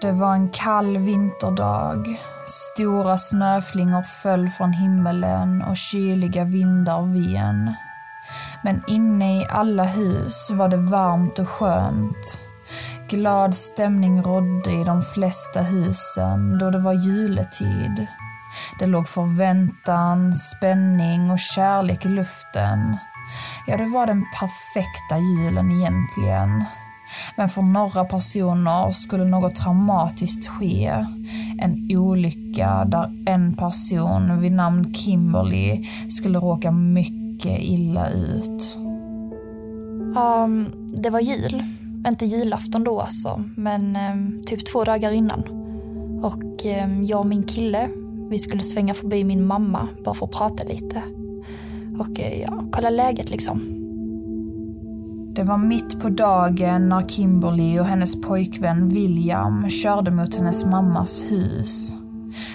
Det 0.00 0.12
var 0.12 0.34
en 0.34 0.48
kall 0.48 0.98
vinterdag. 0.98 2.20
Stora 2.46 3.18
snöflingor 3.18 4.02
föll 4.02 4.48
från 4.48 4.72
himmelen 4.72 5.62
och 5.62 5.76
kyliga 5.76 6.44
vindar 6.44 7.02
ven. 7.02 7.74
Men 8.62 8.82
inne 8.86 9.40
i 9.40 9.46
alla 9.50 9.84
hus 9.84 10.50
var 10.50 10.68
det 10.68 10.76
varmt 10.76 11.38
och 11.38 11.48
skönt. 11.48 12.40
Glad 13.08 13.54
stämning 13.54 14.22
rådde 14.22 14.72
i 14.72 14.84
de 14.84 15.02
flesta 15.02 15.62
husen 15.62 16.58
då 16.58 16.70
det 16.70 16.78
var 16.78 16.92
juletid. 16.92 18.06
Det 18.78 18.86
låg 18.86 19.08
förväntan, 19.08 20.34
spänning 20.34 21.30
och 21.30 21.38
kärlek 21.38 22.04
i 22.04 22.08
luften. 22.08 22.96
Ja, 23.66 23.76
det 23.76 23.86
var 23.86 24.06
den 24.06 24.24
perfekta 24.40 25.18
julen 25.18 25.70
egentligen. 25.70 26.64
Men 27.36 27.48
för 27.48 27.62
några 27.62 28.04
personer 28.04 28.90
skulle 28.90 29.24
något 29.24 29.54
traumatiskt 29.54 30.46
ske. 30.46 31.04
En 31.58 31.88
olycka 31.96 32.84
där 32.84 33.24
en 33.26 33.56
person 33.56 34.40
vid 34.40 34.52
namn 34.52 34.94
Kimberly 34.94 35.84
skulle 36.08 36.38
råka 36.38 36.70
mycket 36.70 37.58
illa 37.60 38.10
ut. 38.10 38.78
Um, 40.16 40.72
det 41.02 41.10
var 41.10 41.20
jul. 41.20 41.64
Inte 42.08 42.26
julafton 42.26 42.84
då 42.84 43.00
alltså, 43.00 43.44
men 43.56 43.96
um, 43.96 44.42
typ 44.46 44.72
två 44.72 44.84
dagar 44.84 45.12
innan. 45.12 45.42
Och 46.22 46.64
um, 46.84 47.04
jag 47.04 47.20
och 47.20 47.26
min 47.26 47.42
kille, 47.42 47.88
vi 48.30 48.38
skulle 48.38 48.62
svänga 48.62 48.94
förbi 48.94 49.24
min 49.24 49.46
mamma 49.46 49.88
bara 50.04 50.14
för 50.14 50.26
att 50.26 50.32
prata 50.32 50.64
lite. 50.64 51.02
Och 51.98 52.20
eh, 52.20 52.40
ja, 52.40 52.62
kolla 52.72 52.90
läget 52.90 53.30
liksom. 53.30 53.60
Det 55.34 55.44
var 55.44 55.58
mitt 55.58 56.00
på 56.00 56.08
dagen 56.08 56.88
när 56.88 57.08
Kimberly 57.08 57.78
och 57.78 57.86
hennes 57.86 58.20
pojkvän 58.20 58.88
William 58.88 59.68
körde 59.68 60.10
mot 60.10 60.34
hennes 60.34 60.64
mammas 60.64 61.24
hus. 61.30 61.94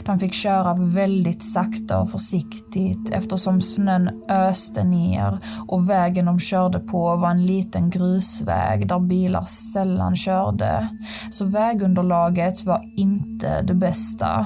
De 0.06 0.20
fick 0.20 0.34
köra 0.34 0.74
väldigt 0.74 1.44
sakta 1.44 2.02
och 2.02 2.10
försiktigt 2.10 3.10
eftersom 3.12 3.62
snön 3.62 4.24
öste 4.30 4.84
ner 4.84 5.40
och 5.68 5.90
vägen 5.90 6.26
de 6.26 6.40
körde 6.40 6.80
på 6.80 7.16
var 7.16 7.30
en 7.30 7.46
liten 7.46 7.90
grusväg 7.90 8.88
där 8.88 9.00
bilar 9.00 9.44
sällan 9.74 10.16
körde. 10.16 10.88
Så 11.30 11.46
vägunderlaget 11.46 12.66
var 12.66 12.82
inte 12.98 13.62
det 13.62 13.74
bästa. 13.74 14.46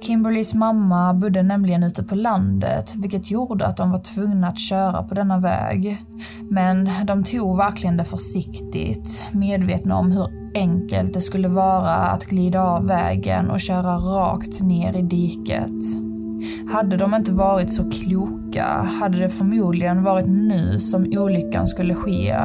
Kimberlys 0.00 0.54
mamma 0.54 1.14
bodde 1.14 1.42
nämligen 1.42 1.82
ute 1.82 2.04
på 2.04 2.14
landet, 2.14 2.94
vilket 2.96 3.30
gjorde 3.30 3.66
att 3.66 3.76
de 3.76 3.90
var 3.90 3.98
tvungna 3.98 4.48
att 4.48 4.58
köra 4.58 5.02
på 5.02 5.14
denna 5.14 5.38
väg. 5.38 6.04
Men 6.50 6.90
de 7.04 7.24
tog 7.24 7.56
verkligen 7.56 7.96
det 7.96 8.04
försiktigt, 8.04 9.24
medvetna 9.32 9.96
om 9.96 10.12
hur 10.12 10.28
enkelt 10.54 11.14
det 11.14 11.20
skulle 11.20 11.48
vara 11.48 11.94
att 11.94 12.24
glida 12.24 12.62
av 12.62 12.86
vägen 12.86 13.50
och 13.50 13.60
köra 13.60 13.96
rakt 13.96 14.60
ner 14.60 14.96
i 14.96 15.02
diket. 15.02 16.08
Hade 16.72 16.96
de 16.96 17.14
inte 17.14 17.32
varit 17.32 17.70
så 17.70 17.90
kloka 17.90 18.64
hade 19.00 19.18
det 19.18 19.30
förmodligen 19.30 20.02
varit 20.02 20.26
nu 20.26 20.78
som 20.78 21.06
olyckan 21.10 21.66
skulle 21.66 21.94
ske. 21.94 22.36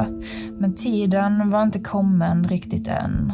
Men 0.58 0.74
tiden 0.74 1.50
var 1.50 1.62
inte 1.62 1.78
kommen 1.78 2.44
riktigt 2.44 2.88
än. 2.88 3.32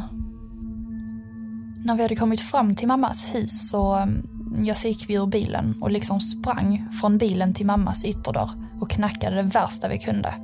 När 1.85 1.97
vi 1.97 2.03
hade 2.03 2.17
kommit 2.17 2.41
fram 2.41 2.75
till 2.75 2.89
mammas 2.89 3.35
hus 3.35 3.71
så, 3.71 3.95
mm, 3.95 4.27
ja, 4.59 4.75
så 4.75 4.89
gick 4.89 5.09
vi 5.09 5.15
ur 5.15 5.27
bilen 5.27 5.75
och 5.81 5.91
liksom 5.91 6.21
sprang 6.21 6.89
från 7.01 7.19
bilen 7.19 7.55
till 7.55 7.67
mammas 7.67 8.05
ytterdörr 8.05 8.51
och 8.81 8.91
knackade 8.91 9.37
det 9.37 9.43
värsta 9.43 9.89
vi 9.89 9.99
kunde. 9.99 10.35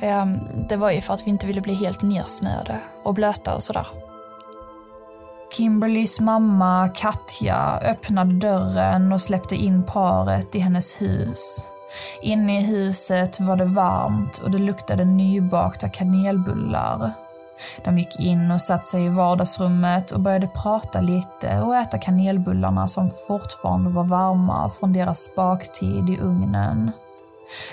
Mm, 0.00 0.38
det 0.68 0.76
var 0.76 0.90
ju 0.90 1.00
för 1.00 1.14
att 1.14 1.26
vi 1.26 1.30
inte 1.30 1.46
ville 1.46 1.60
bli 1.60 1.74
helt 1.74 2.02
nersnöade 2.02 2.80
och 3.04 3.14
blöta 3.14 3.54
och 3.54 3.62
sådär. 3.62 3.86
Kimberlys 5.56 6.20
mamma 6.20 6.88
Katja 6.94 7.80
öppnade 7.82 8.32
dörren 8.32 9.12
och 9.12 9.20
släppte 9.20 9.56
in 9.56 9.82
paret 9.82 10.54
i 10.54 10.58
hennes 10.58 11.00
hus. 11.00 11.64
Inne 12.22 12.58
i 12.58 12.62
huset 12.62 13.40
var 13.40 13.56
det 13.56 13.64
varmt 13.64 14.38
och 14.38 14.50
det 14.50 14.58
luktade 14.58 15.04
nybakta 15.04 15.88
kanelbullar. 15.88 17.12
De 17.84 17.98
gick 17.98 18.20
in 18.20 18.50
och 18.50 18.60
satte 18.60 18.86
sig 18.86 19.04
i 19.04 19.08
vardagsrummet 19.08 20.10
och 20.10 20.20
började 20.20 20.46
prata 20.46 21.00
lite 21.00 21.60
och 21.60 21.76
äta 21.76 21.98
kanelbullarna 21.98 22.88
som 22.88 23.10
fortfarande 23.26 23.90
var 23.90 24.04
varma 24.04 24.70
från 24.70 24.92
deras 24.92 25.34
baktid 25.34 26.10
i 26.10 26.18
ugnen. 26.18 26.92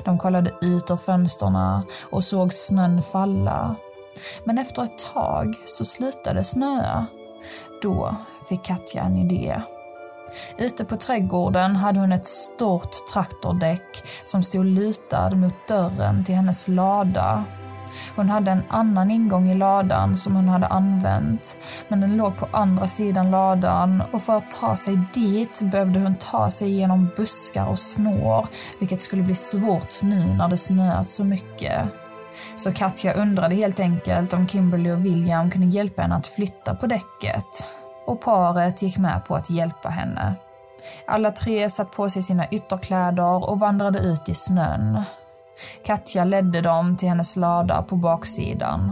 De 0.03 0.17
kollade 0.17 0.51
ut 0.61 0.91
ur 0.91 0.97
fönsterna 0.97 1.83
och 2.09 2.23
såg 2.23 2.53
snön 2.53 3.01
falla. 3.01 3.75
Men 4.43 4.57
efter 4.57 4.83
ett 4.83 5.13
tag 5.13 5.55
så 5.65 5.85
slutade 5.85 6.43
snöa. 6.43 7.05
Då 7.81 8.15
fick 8.49 8.63
Katja 8.63 9.03
en 9.03 9.17
idé. 9.17 9.61
Ute 10.57 10.85
på 10.85 10.97
trädgården 10.97 11.75
hade 11.75 11.99
hon 11.99 12.11
ett 12.11 12.25
stort 12.25 12.91
traktordäck 13.13 14.03
som 14.23 14.43
stod 14.43 14.65
lutad 14.65 15.29
mot 15.29 15.67
dörren 15.67 16.23
till 16.23 16.35
hennes 16.35 16.67
lada 16.67 17.43
hon 18.15 18.29
hade 18.29 18.51
en 18.51 18.63
annan 18.69 19.11
ingång 19.11 19.49
i 19.49 19.55
ladan 19.55 20.15
som 20.15 20.35
hon 20.35 20.49
hade 20.49 20.67
använt, 20.67 21.57
men 21.87 22.01
den 22.01 22.17
låg 22.17 22.37
på 22.37 22.47
andra 22.51 22.87
sidan 22.87 23.31
ladan 23.31 24.03
och 24.11 24.21
för 24.21 24.37
att 24.37 24.51
ta 24.51 24.75
sig 24.75 24.99
dit 25.13 25.61
behövde 25.71 25.99
hon 25.99 26.15
ta 26.15 26.49
sig 26.49 26.69
genom 26.69 27.09
buskar 27.17 27.65
och 27.65 27.79
snår, 27.79 28.47
vilket 28.79 29.01
skulle 29.01 29.23
bli 29.23 29.35
svårt 29.35 30.03
nu 30.03 30.33
när 30.33 30.47
det 30.47 30.57
snöat 30.57 31.09
så 31.09 31.23
mycket. 31.23 31.81
Så 32.55 32.73
Katja 32.73 33.13
undrade 33.13 33.55
helt 33.55 33.79
enkelt 33.79 34.33
om 34.33 34.47
Kimberly 34.47 34.91
och 34.91 35.05
William 35.05 35.51
kunde 35.51 35.67
hjälpa 35.67 36.01
henne 36.01 36.15
att 36.15 36.27
flytta 36.27 36.75
på 36.75 36.87
däcket. 36.87 37.65
Och 38.05 38.21
paret 38.21 38.81
gick 38.81 38.97
med 38.97 39.25
på 39.25 39.35
att 39.35 39.49
hjälpa 39.49 39.89
henne. 39.89 40.35
Alla 41.07 41.31
tre 41.31 41.69
satt 41.69 41.91
på 41.91 42.09
sig 42.09 42.23
sina 42.23 42.47
ytterkläder 42.47 43.49
och 43.49 43.59
vandrade 43.59 43.99
ut 43.99 44.29
i 44.29 44.33
snön. 44.33 45.03
Katja 45.85 46.25
ledde 46.25 46.61
dem 46.61 46.97
till 46.97 47.09
hennes 47.09 47.35
lada 47.35 47.81
på 47.81 47.95
baksidan. 47.95 48.91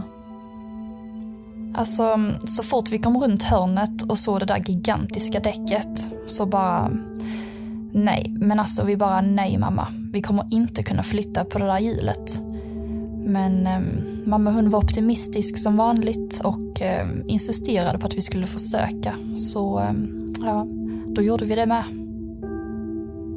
Alltså, 1.74 2.18
så 2.46 2.62
fort 2.62 2.90
vi 2.90 2.98
kom 2.98 3.18
runt 3.18 3.42
hörnet 3.42 4.02
och 4.02 4.18
såg 4.18 4.40
det 4.40 4.46
där 4.46 4.62
gigantiska 4.66 5.40
däcket 5.40 6.10
så 6.26 6.46
bara... 6.46 6.90
Nej, 7.92 8.26
men 8.38 8.60
alltså 8.60 8.84
vi 8.84 8.96
bara 8.96 9.20
nej 9.20 9.58
mamma. 9.58 9.88
Vi 10.12 10.22
kommer 10.22 10.48
inte 10.50 10.82
kunna 10.82 11.02
flytta 11.02 11.44
på 11.44 11.58
det 11.58 11.66
där 11.66 11.78
hjulet. 11.78 12.42
Men 13.24 13.66
eh, 13.66 13.80
mamma 14.24 14.50
hon 14.50 14.70
var 14.70 14.78
optimistisk 14.78 15.58
som 15.58 15.76
vanligt 15.76 16.40
och 16.44 16.82
eh, 16.82 17.08
insisterade 17.26 17.98
på 17.98 18.06
att 18.06 18.14
vi 18.14 18.20
skulle 18.20 18.46
försöka. 18.46 19.14
Så 19.36 19.78
eh, 19.80 19.92
ja, 20.40 20.66
då 21.06 21.22
gjorde 21.22 21.44
vi 21.44 21.54
det 21.54 21.66
med. 21.66 22.03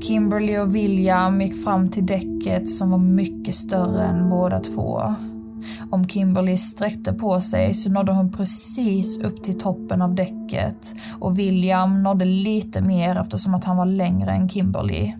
Kimberly 0.01 0.57
och 0.57 0.75
William 0.75 1.41
gick 1.41 1.63
fram 1.63 1.89
till 1.89 2.05
däcket 2.05 2.69
som 2.69 2.91
var 2.91 2.97
mycket 2.97 3.55
större 3.55 4.03
än 4.03 4.29
båda 4.29 4.59
två. 4.59 5.15
Om 5.89 6.07
Kimberly 6.07 6.57
sträckte 6.57 7.13
på 7.13 7.41
sig 7.41 7.73
så 7.73 7.89
nådde 7.89 8.11
hon 8.11 8.31
precis 8.31 9.17
upp 9.17 9.43
till 9.43 9.59
toppen 9.59 10.01
av 10.01 10.15
däcket 10.15 10.95
och 11.19 11.39
William 11.39 12.03
nådde 12.03 12.25
lite 12.25 12.81
mer 12.81 13.19
eftersom 13.19 13.55
att 13.55 13.63
han 13.63 13.77
var 13.77 13.85
längre 13.85 14.31
än 14.31 14.49
Kimberly. 14.49 15.13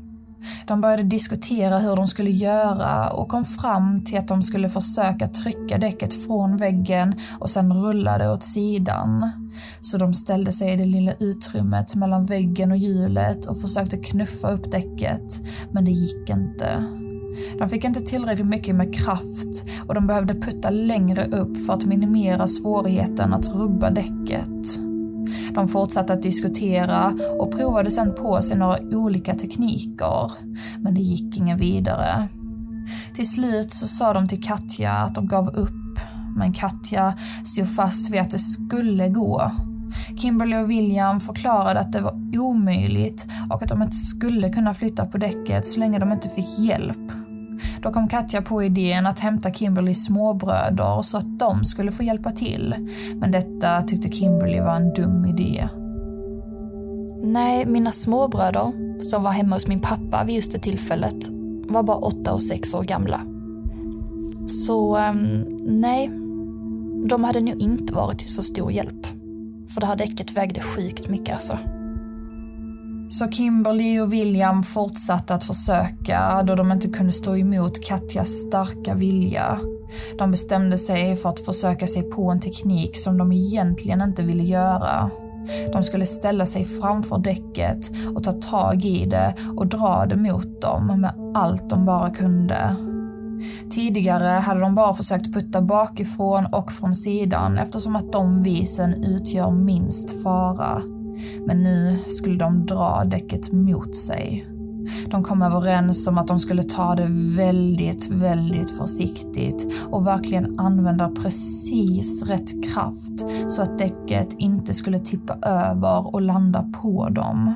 De 0.67 0.81
började 0.81 1.03
diskutera 1.03 1.79
hur 1.79 1.95
de 1.95 2.07
skulle 2.07 2.31
göra 2.31 3.09
och 3.09 3.27
kom 3.27 3.45
fram 3.45 4.03
till 4.03 4.17
att 4.17 4.27
de 4.27 4.43
skulle 4.43 4.69
försöka 4.69 5.27
trycka 5.27 5.77
däcket 5.77 6.25
från 6.25 6.57
väggen 6.57 7.13
och 7.39 7.49
sen 7.49 7.73
rulla 7.73 8.17
det 8.17 8.31
åt 8.31 8.43
sidan. 8.43 9.31
Så 9.81 9.97
de 9.97 10.13
ställde 10.13 10.51
sig 10.51 10.73
i 10.73 10.75
det 10.75 10.85
lilla 10.85 11.11
utrymmet 11.19 11.95
mellan 11.95 12.25
väggen 12.25 12.71
och 12.71 12.77
hjulet 12.77 13.45
och 13.45 13.61
försökte 13.61 13.97
knuffa 13.97 14.51
upp 14.51 14.71
däcket, 14.71 15.41
men 15.71 15.85
det 15.85 15.91
gick 15.91 16.29
inte. 16.29 16.83
De 17.59 17.69
fick 17.69 17.85
inte 17.85 17.99
tillräckligt 17.99 18.47
mycket 18.47 18.75
med 18.75 18.95
kraft 18.95 19.63
och 19.87 19.93
de 19.93 20.07
behövde 20.07 20.33
putta 20.33 20.69
längre 20.69 21.25
upp 21.25 21.65
för 21.65 21.73
att 21.73 21.85
minimera 21.85 22.47
svårigheten 22.47 23.33
att 23.33 23.47
rubba 23.55 23.89
däcket. 23.89 24.86
De 25.57 25.67
fortsatte 25.67 26.13
att 26.13 26.21
diskutera 26.21 27.13
och 27.39 27.51
provade 27.51 27.91
sedan 27.91 28.15
på 28.15 28.41
sig 28.41 28.57
några 28.57 28.79
olika 28.81 29.33
tekniker, 29.33 30.31
men 30.77 30.93
det 30.93 31.01
gick 31.01 31.37
ingen 31.37 31.57
vidare. 31.57 32.27
Till 33.13 33.29
slut 33.29 33.71
så 33.71 33.87
sa 33.87 34.13
de 34.13 34.27
till 34.27 34.43
Katja 34.43 34.91
att 34.91 35.15
de 35.15 35.27
gav 35.27 35.49
upp, 35.49 35.99
men 36.37 36.53
Katja 36.53 37.13
stod 37.45 37.75
fast 37.75 38.09
vid 38.09 38.21
att 38.21 38.29
det 38.29 38.39
skulle 38.39 39.09
gå. 39.09 39.51
Kimberly 40.21 40.55
och 40.55 40.71
William 40.71 41.19
förklarade 41.19 41.79
att 41.79 41.91
det 41.91 42.01
var 42.01 42.39
omöjligt 42.39 43.27
och 43.49 43.61
att 43.61 43.69
de 43.69 43.81
inte 43.81 43.95
skulle 43.95 44.49
kunna 44.49 44.73
flytta 44.73 45.05
på 45.05 45.17
däcket 45.17 45.67
så 45.67 45.79
länge 45.79 45.99
de 45.99 46.11
inte 46.11 46.29
fick 46.29 46.59
hjälp. 46.59 47.11
Då 47.87 47.93
kom 47.93 48.07
Katja 48.07 48.41
på 48.41 48.63
idén 48.63 49.05
att 49.05 49.19
hämta 49.19 49.51
Kimberlys 49.51 50.05
småbröder 50.05 51.01
så 51.01 51.17
att 51.17 51.39
de 51.39 51.63
skulle 51.63 51.91
få 51.91 52.03
hjälpa 52.03 52.31
till. 52.31 52.75
Men 53.15 53.31
detta 53.31 53.81
tyckte 53.81 54.09
Kimberly 54.09 54.59
var 54.59 54.75
en 54.75 54.93
dum 54.93 55.25
idé. 55.25 55.67
Nej, 57.23 57.65
mina 57.65 57.91
småbröder, 57.91 58.99
som 59.01 59.23
var 59.23 59.31
hemma 59.31 59.55
hos 59.55 59.67
min 59.67 59.79
pappa 59.79 60.23
vid 60.23 60.35
just 60.35 60.51
det 60.51 60.59
tillfället, 60.59 61.29
var 61.67 61.83
bara 61.83 61.97
åtta 61.97 62.33
och 62.33 62.43
sex 62.43 62.73
år 62.73 62.83
gamla. 62.83 63.21
Så 64.47 64.95
ehm, 64.95 65.45
nej, 65.61 66.07
de 67.09 67.23
hade 67.23 67.39
nog 67.39 67.61
inte 67.61 67.93
varit 67.93 68.19
till 68.19 68.33
så 68.33 68.43
stor 68.43 68.71
hjälp. 68.71 69.07
För 69.69 69.81
det 69.81 69.87
här 69.87 69.95
däcket 69.95 70.37
vägde 70.37 70.61
sjukt 70.61 71.09
mycket 71.09 71.33
alltså. 71.33 71.57
Så 73.09 73.31
Kimberly 73.31 73.99
och 73.99 74.13
William 74.13 74.63
fortsatte 74.63 75.33
att 75.33 75.43
försöka 75.43 76.43
då 76.43 76.55
de 76.55 76.71
inte 76.71 76.87
kunde 76.87 77.11
stå 77.11 77.35
emot 77.35 77.85
Katjas 77.85 78.29
starka 78.29 78.93
vilja. 78.95 79.59
De 80.17 80.31
bestämde 80.31 80.77
sig 80.77 81.15
för 81.15 81.29
att 81.29 81.39
försöka 81.39 81.87
sig 81.87 82.03
på 82.03 82.31
en 82.31 82.39
teknik 82.39 82.97
som 82.97 83.17
de 83.17 83.31
egentligen 83.31 84.01
inte 84.01 84.23
ville 84.23 84.43
göra. 84.43 85.11
De 85.73 85.83
skulle 85.83 86.05
ställa 86.05 86.45
sig 86.45 86.63
framför 86.63 87.17
däcket 87.17 87.91
och 88.15 88.23
ta 88.23 88.31
tag 88.31 88.85
i 88.85 89.05
det 89.05 89.35
och 89.55 89.67
dra 89.67 90.05
det 90.05 90.17
mot 90.17 90.61
dem 90.61 91.01
med 91.01 91.33
allt 91.35 91.69
de 91.69 91.85
bara 91.85 92.09
kunde. 92.09 92.75
Tidigare 93.71 94.27
hade 94.27 94.59
de 94.59 94.75
bara 94.75 94.93
försökt 94.93 95.33
putta 95.33 95.61
bakifrån 95.61 96.45
och 96.45 96.71
från 96.71 96.95
sidan 96.95 97.57
eftersom 97.57 97.95
att 97.95 98.11
de 98.11 98.43
visen 98.43 99.03
utgör 99.03 99.51
minst 99.51 100.23
fara. 100.23 100.96
Men 101.45 101.63
nu 101.63 101.97
skulle 102.07 102.35
de 102.35 102.65
dra 102.65 103.03
däcket 103.05 103.51
mot 103.51 103.95
sig. 103.95 104.47
De 105.09 105.23
kom 105.23 105.41
överens 105.41 106.07
om 106.07 106.17
att 106.17 106.27
de 106.27 106.39
skulle 106.39 106.63
ta 106.63 106.95
det 106.95 107.07
väldigt, 107.09 108.09
väldigt 108.09 108.77
försiktigt 108.77 109.73
och 109.89 110.07
verkligen 110.07 110.59
använda 110.59 111.09
precis 111.09 112.23
rätt 112.23 112.73
kraft 112.73 113.25
så 113.47 113.61
att 113.61 113.77
däcket 113.77 114.33
inte 114.33 114.73
skulle 114.73 114.99
tippa 114.99 115.33
över 115.41 116.15
och 116.15 116.21
landa 116.21 116.71
på 116.81 117.09
dem. 117.09 117.53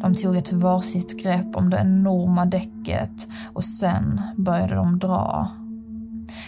De 0.00 0.14
tog 0.14 0.36
ett 0.36 0.52
varsitt 0.52 1.22
grepp 1.22 1.56
om 1.56 1.70
det 1.70 1.76
enorma 1.76 2.44
däcket 2.44 3.28
och 3.52 3.64
sen 3.64 4.20
började 4.36 4.74
de 4.74 4.98
dra. 4.98 5.48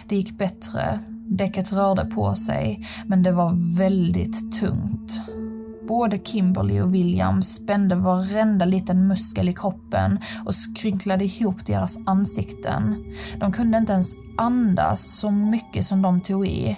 Det 0.08 0.16
gick 0.16 0.38
bättre. 0.38 1.00
Däcket 1.28 1.72
rörde 1.72 2.04
på 2.04 2.34
sig, 2.34 2.86
men 3.06 3.22
det 3.22 3.32
var 3.32 3.76
väldigt 3.78 4.52
tungt. 4.52 5.20
Både 5.90 6.18
Kimberly 6.18 6.80
och 6.80 6.94
William 6.94 7.42
spände 7.42 7.94
varenda 7.94 8.64
liten 8.64 9.06
muskel 9.08 9.48
i 9.48 9.52
kroppen 9.52 10.18
och 10.44 10.54
skrynklade 10.54 11.24
ihop 11.24 11.66
deras 11.66 11.98
ansikten. 12.06 13.04
De 13.36 13.52
kunde 13.52 13.78
inte 13.78 13.92
ens 13.92 14.14
andas 14.38 15.18
så 15.18 15.30
mycket 15.30 15.86
som 15.86 16.02
de 16.02 16.20
tog 16.20 16.46
i. 16.46 16.76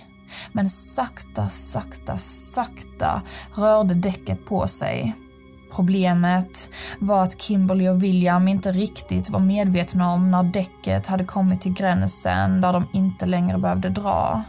Men 0.53 0.71
sakta, 0.71 1.49
sakta, 1.49 2.19
sakta 2.19 3.23
rörde 3.55 3.95
däcket 3.95 4.47
på 4.47 4.67
sig. 4.67 5.15
Problemet 5.73 6.69
var 6.99 7.23
att 7.23 7.41
Kimberly 7.41 7.89
och 7.89 8.03
William 8.03 8.49
inte 8.49 8.73
riktigt 8.73 9.31
var 9.31 9.41
medvetna 9.41 10.13
om 10.13 10.31
när 10.31 10.43
däcket 10.43 11.07
hade 11.07 11.25
kommit 11.25 11.61
till 11.61 11.75
gränsen 11.75 12.61
där 12.61 12.73
de 12.73 12.87
inte 12.93 13.27
längre 13.27 13.59
behövde 13.59 13.89
dra. 13.89 14.43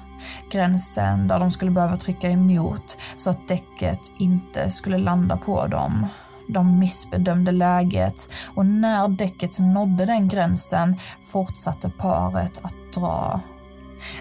Gränsen 0.50 1.28
där 1.28 1.40
de 1.40 1.52
skulle 1.52 1.72
behöva 1.72 1.96
trycka 1.96 2.30
emot 2.30 2.98
så 3.16 3.30
att 3.30 3.48
däcket 3.48 4.00
inte 4.18 4.72
skulle 4.72 4.98
landa 4.98 5.38
på 5.38 5.68
dem. 5.68 6.08
De 6.48 6.80
missbedömde 6.80 7.52
läget 7.52 8.30
och 8.56 8.66
när 8.66 9.08
däcket 9.08 9.60
nådde 9.60 10.06
den 10.06 10.28
gränsen 10.28 10.96
fortsatte 11.24 11.90
paret 11.90 12.60
att 12.64 12.94
dra. 12.96 13.40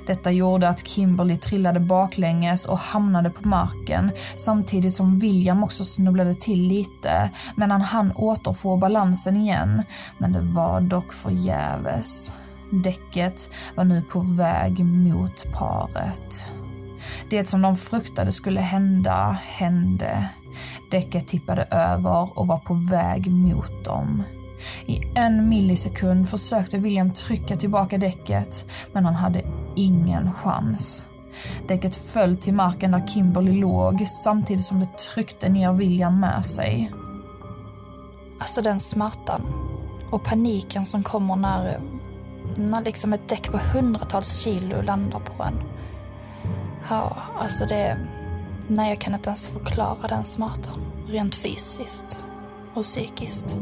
Detta 0.06 0.30
gjorde 0.30 0.68
att 0.68 0.86
Kimberly 0.88 1.36
trillade 1.36 1.80
baklänges 1.80 2.64
och 2.64 2.78
hamnade 2.78 3.30
på 3.30 3.48
marken 3.48 4.10
samtidigt 4.34 4.94
som 4.94 5.18
William 5.18 5.64
också 5.64 5.84
snubblade 5.84 6.34
till 6.34 6.62
lite, 6.62 7.30
men 7.54 7.70
han 7.70 7.80
hann 7.80 8.12
återfå 8.12 8.76
balansen 8.76 9.36
igen. 9.36 9.82
Men 10.18 10.32
det 10.32 10.40
var 10.40 10.80
dock 10.80 11.12
förgäves. 11.12 12.32
Däcket 12.72 13.50
var 13.74 13.84
nu 13.84 14.02
på 14.02 14.20
väg 14.20 14.84
mot 14.84 15.52
paret. 15.52 16.46
Det 17.30 17.48
som 17.48 17.62
de 17.62 17.76
fruktade 17.76 18.32
skulle 18.32 18.60
hända, 18.60 19.38
hände. 19.42 20.28
Däcket 20.90 21.28
tippade 21.28 21.62
över 21.62 22.38
och 22.38 22.46
var 22.46 22.58
på 22.58 22.74
väg 22.74 23.30
mot 23.30 23.84
dem. 23.84 24.22
I 24.86 25.00
en 25.14 25.48
millisekund 25.48 26.28
försökte 26.28 26.78
William 26.78 27.12
trycka 27.12 27.56
tillbaka 27.56 27.98
däcket, 27.98 28.66
men 28.92 29.04
han 29.04 29.14
hade 29.14 29.42
ingen 29.76 30.32
chans. 30.32 31.04
Däcket 31.68 31.96
föll 31.96 32.36
till 32.36 32.54
marken 32.54 32.90
där 32.90 33.06
Kimberly 33.06 33.60
låg 33.60 34.08
samtidigt 34.08 34.64
som 34.64 34.80
det 34.80 34.98
tryckte 34.98 35.48
ner 35.48 35.72
William 35.72 36.20
med 36.20 36.44
sig. 36.44 36.92
Alltså 38.38 38.62
den 38.62 38.80
smärtan 38.80 39.42
och 40.10 40.24
paniken 40.24 40.86
som 40.86 41.02
kommer 41.02 41.36
när, 41.36 41.80
när 42.56 42.82
liksom 42.82 43.12
ett 43.12 43.28
däck 43.28 43.52
på 43.52 43.58
hundratals 43.58 44.38
kilo 44.38 44.82
landar 44.82 45.20
på 45.20 45.42
en. 45.42 45.62
Ja, 46.90 47.16
alltså 47.38 47.66
det... 47.66 47.96
Nej, 48.68 48.88
jag 48.88 49.00
kan 49.00 49.14
inte 49.14 49.28
ens 49.28 49.48
förklara 49.48 50.08
den 50.08 50.24
smärtan. 50.24 50.80
Rent 51.06 51.34
fysiskt 51.34 52.24
och 52.74 52.82
psykiskt. 52.82 53.58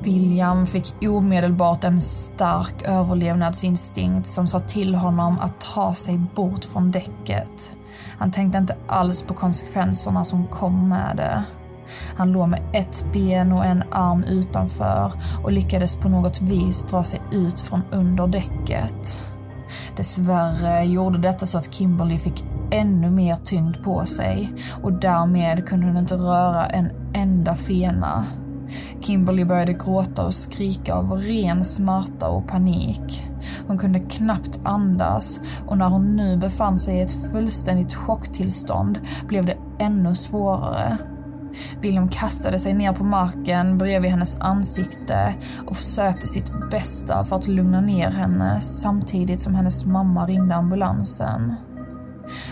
William 0.00 0.66
fick 0.66 0.94
omedelbart 1.02 1.84
en 1.84 2.00
stark 2.00 2.82
överlevnadsinstinkt 2.82 4.28
som 4.28 4.46
sa 4.46 4.58
till 4.58 4.94
honom 4.94 5.38
att 5.40 5.60
ta 5.60 5.94
sig 5.94 6.18
bort 6.18 6.64
från 6.64 6.90
däcket. 6.90 7.76
Han 8.18 8.32
tänkte 8.32 8.58
inte 8.58 8.76
alls 8.86 9.22
på 9.22 9.34
konsekvenserna 9.34 10.24
som 10.24 10.46
kom 10.46 10.88
med 10.88 11.16
det. 11.16 11.44
Han 12.16 12.32
låg 12.32 12.48
med 12.48 12.60
ett 12.72 13.04
ben 13.12 13.52
och 13.52 13.64
en 13.64 13.84
arm 13.90 14.24
utanför 14.24 15.12
och 15.42 15.52
lyckades 15.52 15.96
på 15.96 16.08
något 16.08 16.40
vis 16.40 16.86
dra 16.86 17.04
sig 17.04 17.20
ut 17.32 17.60
från 17.60 17.82
under 17.90 18.26
däcket. 18.26 19.18
Dessvärre 19.96 20.84
gjorde 20.84 21.18
detta 21.18 21.46
så 21.46 21.58
att 21.58 21.74
Kimberly 21.74 22.18
fick 22.18 22.44
ännu 22.70 23.10
mer 23.10 23.36
tyngd 23.36 23.84
på 23.84 24.06
sig 24.06 24.52
och 24.82 24.92
därmed 24.92 25.66
kunde 25.66 25.86
hon 25.86 25.96
inte 25.96 26.16
röra 26.16 26.66
en 26.66 26.90
enda 27.14 27.54
fena. 27.54 28.24
Kimberly 29.00 29.44
började 29.44 29.72
gråta 29.72 30.26
och 30.26 30.34
skrika 30.34 30.94
av 30.94 31.12
ren 31.12 31.64
smärta 31.64 32.28
och 32.28 32.48
panik. 32.48 33.24
Hon 33.66 33.78
kunde 33.78 34.00
knappt 34.00 34.60
andas 34.64 35.40
och 35.66 35.78
när 35.78 35.88
hon 35.88 36.16
nu 36.16 36.36
befann 36.36 36.78
sig 36.78 36.96
i 36.96 37.00
ett 37.00 37.32
fullständigt 37.32 37.94
chocktillstånd 37.94 38.98
blev 39.28 39.44
det 39.46 39.56
ännu 39.78 40.14
svårare. 40.14 40.98
William 41.80 42.08
kastade 42.08 42.58
sig 42.58 42.74
ner 42.74 42.92
på 42.92 43.04
marken 43.04 43.78
bredvid 43.78 44.10
hennes 44.10 44.40
ansikte 44.40 45.34
och 45.66 45.76
försökte 45.76 46.26
sitt 46.26 46.52
bästa 46.70 47.24
för 47.24 47.36
att 47.36 47.48
lugna 47.48 47.80
ner 47.80 48.10
henne 48.10 48.60
samtidigt 48.60 49.40
som 49.40 49.54
hennes 49.54 49.86
mamma 49.86 50.26
ringde 50.26 50.54
ambulansen. 50.54 51.54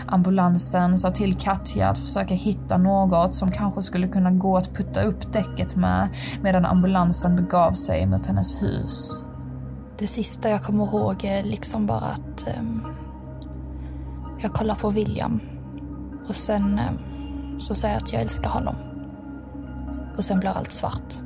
Ambulansen 0.06 0.98
sa 0.98 1.10
till 1.10 1.34
Katja 1.34 1.88
att 1.88 1.98
försöka 1.98 2.34
hitta 2.34 2.78
något 2.78 3.34
som 3.34 3.50
kanske 3.50 3.82
skulle 3.82 4.08
kunna 4.08 4.30
gå 4.30 4.56
att 4.56 4.74
putta 4.74 5.02
upp 5.02 5.32
däcket 5.32 5.76
med 5.76 6.08
medan 6.42 6.66
ambulansen 6.66 7.36
begav 7.36 7.72
sig 7.72 8.06
mot 8.06 8.26
hennes 8.26 8.62
hus. 8.62 9.18
Det 9.98 10.06
sista 10.06 10.50
jag 10.50 10.62
kommer 10.62 10.84
ihåg 10.84 11.24
är 11.24 11.42
liksom 11.42 11.86
bara 11.86 12.06
att 12.06 12.48
um, 12.58 12.86
jag 14.38 14.52
kollar 14.52 14.74
på 14.74 14.90
William 14.90 15.40
och 16.28 16.36
sen 16.36 16.80
um, 16.88 17.60
så 17.60 17.74
säger 17.74 17.94
jag 17.94 18.02
att 18.02 18.12
jag 18.12 18.22
älskar 18.22 18.50
honom. 18.50 18.74
Och 20.16 20.24
sen 20.24 20.40
blir 20.40 20.50
allt 20.50 20.72
svart. 20.72 21.20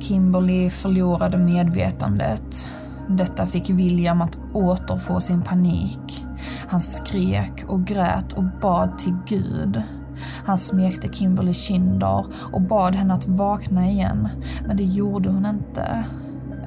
Kimberly 0.00 0.70
förlorade 0.70 1.36
medvetandet. 1.36 2.68
Detta 3.08 3.46
fick 3.46 3.70
William 3.70 4.20
att 4.20 4.40
återfå 4.52 5.20
sin 5.20 5.42
panik. 5.42 6.26
Han 6.68 6.80
skrek 6.80 7.64
och 7.68 7.84
grät 7.84 8.32
och 8.32 8.44
bad 8.60 8.98
till 8.98 9.16
Gud. 9.26 9.82
Han 10.44 10.58
smekte 10.58 11.08
Kimberly 11.08 11.52
kinder 11.52 12.26
och 12.52 12.60
bad 12.60 12.94
henne 12.94 13.14
att 13.14 13.28
vakna 13.28 13.88
igen, 13.88 14.28
men 14.66 14.76
det 14.76 14.84
gjorde 14.84 15.30
hon 15.30 15.46
inte. 15.46 16.04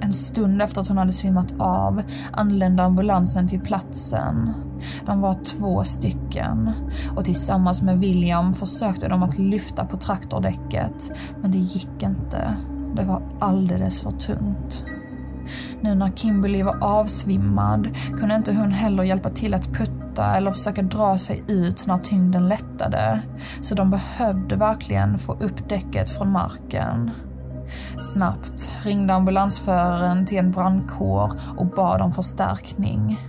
En 0.01 0.13
stund 0.13 0.61
efter 0.61 0.81
att 0.81 0.87
hon 0.87 0.97
hade 0.97 1.11
svimmat 1.11 1.53
av 1.59 2.01
anlände 2.31 2.83
ambulansen 2.83 3.47
till 3.47 3.61
platsen. 3.61 4.53
De 5.05 5.21
var 5.21 5.33
två 5.33 5.83
stycken 5.83 6.71
och 7.15 7.25
tillsammans 7.25 7.81
med 7.81 7.99
William 7.99 8.53
försökte 8.53 9.07
de 9.07 9.23
att 9.23 9.39
lyfta 9.39 9.85
på 9.85 9.97
traktordäcket, 9.97 11.11
men 11.41 11.51
det 11.51 11.57
gick 11.57 12.03
inte. 12.03 12.55
Det 12.95 13.03
var 13.03 13.21
alldeles 13.39 13.99
för 13.99 14.11
tungt. 14.11 14.85
Nu 15.81 15.95
när 15.95 16.11
Kimberly 16.11 16.63
var 16.63 16.77
avsvimmad 16.81 17.97
kunde 18.19 18.35
inte 18.35 18.53
hon 18.53 18.71
heller 18.71 19.03
hjälpa 19.03 19.29
till 19.29 19.53
att 19.53 19.73
putta 19.73 20.37
eller 20.37 20.51
försöka 20.51 20.81
dra 20.81 21.17
sig 21.17 21.43
ut 21.47 21.87
när 21.87 21.97
tyngden 21.97 22.47
lättade. 22.47 23.21
Så 23.61 23.75
de 23.75 23.89
behövde 23.89 24.55
verkligen 24.55 25.17
få 25.17 25.33
upp 25.33 25.69
däcket 25.69 26.09
från 26.09 26.31
marken. 26.31 27.11
Snabbt 27.97 28.71
ringde 28.83 29.13
ambulansföraren 29.13 30.25
till 30.25 30.37
en 30.37 30.51
brandkår 30.51 31.31
och 31.57 31.65
bad 31.65 32.01
om 32.01 32.11
förstärkning. 32.11 33.19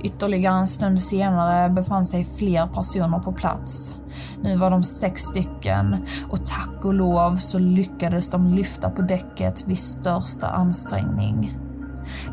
Ytterligare 0.00 0.58
en 0.58 0.66
stund 0.66 1.00
senare 1.00 1.70
befann 1.70 2.06
sig 2.06 2.24
fler 2.24 2.66
personer 2.66 3.18
på 3.18 3.32
plats. 3.32 3.94
Nu 4.42 4.56
var 4.56 4.70
de 4.70 4.82
sex 4.82 5.22
stycken 5.22 5.96
och 6.28 6.46
tack 6.46 6.84
och 6.84 6.94
lov 6.94 7.36
så 7.36 7.58
lyckades 7.58 8.30
de 8.30 8.54
lyfta 8.54 8.90
på 8.90 9.02
däcket 9.02 9.68
vid 9.68 9.78
största 9.78 10.46
ansträngning. 10.46 11.58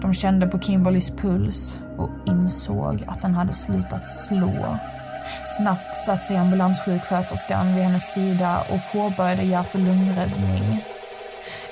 De 0.02 0.14
kände 0.14 0.48
på 0.48 0.60
Kimberlys 0.60 1.12
puls 1.12 1.78
och 1.98 2.10
insåg 2.26 3.04
att 3.08 3.22
den 3.22 3.36
hade 3.36 3.54
slutat 3.54 4.08
slå. 4.08 4.78
Snabbt 5.58 5.96
satte 5.96 6.24
sig 6.24 6.38
ambulanssjuksköterskan 6.38 7.76
vid 7.76 7.84
hennes 7.84 8.14
sida 8.14 8.64
och 8.70 8.94
påbörjade 8.94 9.44
hjärt 9.44 9.76
och 9.76 9.82
lungräddning. 9.82 10.84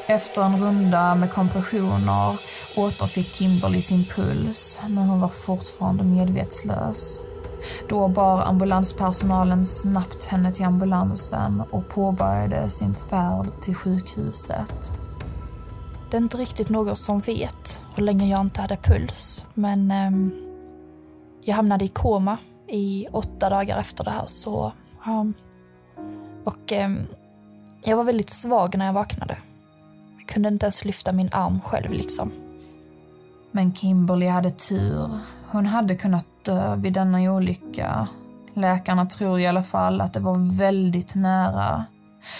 Efter 0.09 0.41
en 0.41 0.59
runda 0.59 1.15
med 1.15 1.31
kompressioner 1.31 2.39
återfick 2.75 3.35
Kimberly 3.35 3.81
sin 3.81 4.05
puls, 4.05 4.81
men 4.87 4.97
hon 4.97 5.21
var 5.21 5.27
fortfarande 5.27 6.03
medvetslös. 6.03 7.21
Då 7.89 8.07
bar 8.07 8.41
ambulanspersonalen 8.41 9.65
snabbt 9.65 10.25
henne 10.25 10.51
till 10.51 10.65
ambulansen 10.65 11.63
och 11.71 11.89
påbörjade 11.89 12.69
sin 12.69 12.95
färd 12.95 13.47
till 13.61 13.75
sjukhuset. 13.75 14.93
Det 16.11 16.17
är 16.17 16.21
inte 16.21 16.37
riktigt 16.37 16.69
någon 16.69 16.95
som 16.95 17.19
vet 17.19 17.81
hur 17.95 18.03
länge 18.03 18.27
jag 18.27 18.41
inte 18.41 18.61
hade 18.61 18.77
puls, 18.77 19.45
men 19.53 19.91
eh, 19.91 20.11
jag 21.43 21.55
hamnade 21.55 21.85
i 21.85 21.87
koma 21.87 22.37
i 22.67 23.07
åtta 23.11 23.49
dagar 23.49 23.79
efter 23.79 24.03
det 24.03 24.11
här. 24.11 24.25
Så, 24.25 24.73
um, 25.07 25.33
och 26.43 26.73
eh, 26.73 26.89
jag 27.83 27.97
var 27.97 28.03
väldigt 28.03 28.29
svag 28.29 28.77
när 28.77 28.85
jag 28.85 28.93
vaknade. 28.93 29.37
Jag 30.27 30.33
kunde 30.33 30.49
inte 30.49 30.65
ens 30.65 30.85
lyfta 30.85 31.13
min 31.13 31.29
arm 31.31 31.61
själv 31.61 31.91
liksom. 31.91 32.31
Men 33.51 33.75
Kimberly 33.75 34.27
hade 34.27 34.49
tur. 34.49 35.19
Hon 35.51 35.65
hade 35.65 35.95
kunnat 35.95 36.25
dö 36.45 36.75
vid 36.75 36.93
denna 36.93 37.19
olycka. 37.19 38.07
Läkarna 38.53 39.05
tror 39.05 39.39
i 39.39 39.47
alla 39.47 39.63
fall 39.63 40.01
att 40.01 40.13
det 40.13 40.19
var 40.19 40.57
väldigt 40.57 41.15
nära. 41.15 41.85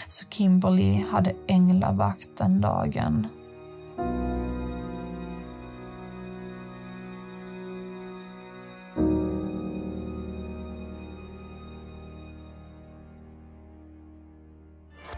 Så 0.07 0.25
Kimberly 0.29 1.03
hade 1.11 1.33
änglavakt 1.47 2.37
den 2.37 2.61
dagen. 2.61 3.27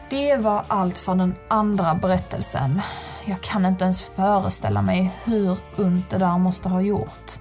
Det 0.10 0.36
var 0.36 0.64
allt 0.68 0.98
för 0.98 1.16
den 1.16 1.36
andra 1.48 1.96
berättelsen. 1.96 2.82
Jag 3.26 3.42
kan 3.42 3.66
inte 3.66 3.84
ens 3.84 4.02
föreställa 4.02 4.82
mig 4.82 5.12
hur 5.24 5.58
ont 5.78 6.10
det 6.10 6.18
där 6.18 6.38
måste 6.38 6.70
ha 6.70 6.82
gjort. 6.82 7.32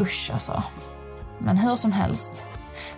Usch 0.00 0.30
alltså. 0.32 0.62
Men 1.38 1.56
hur 1.56 1.76
som 1.76 1.92
helst. 1.92 2.46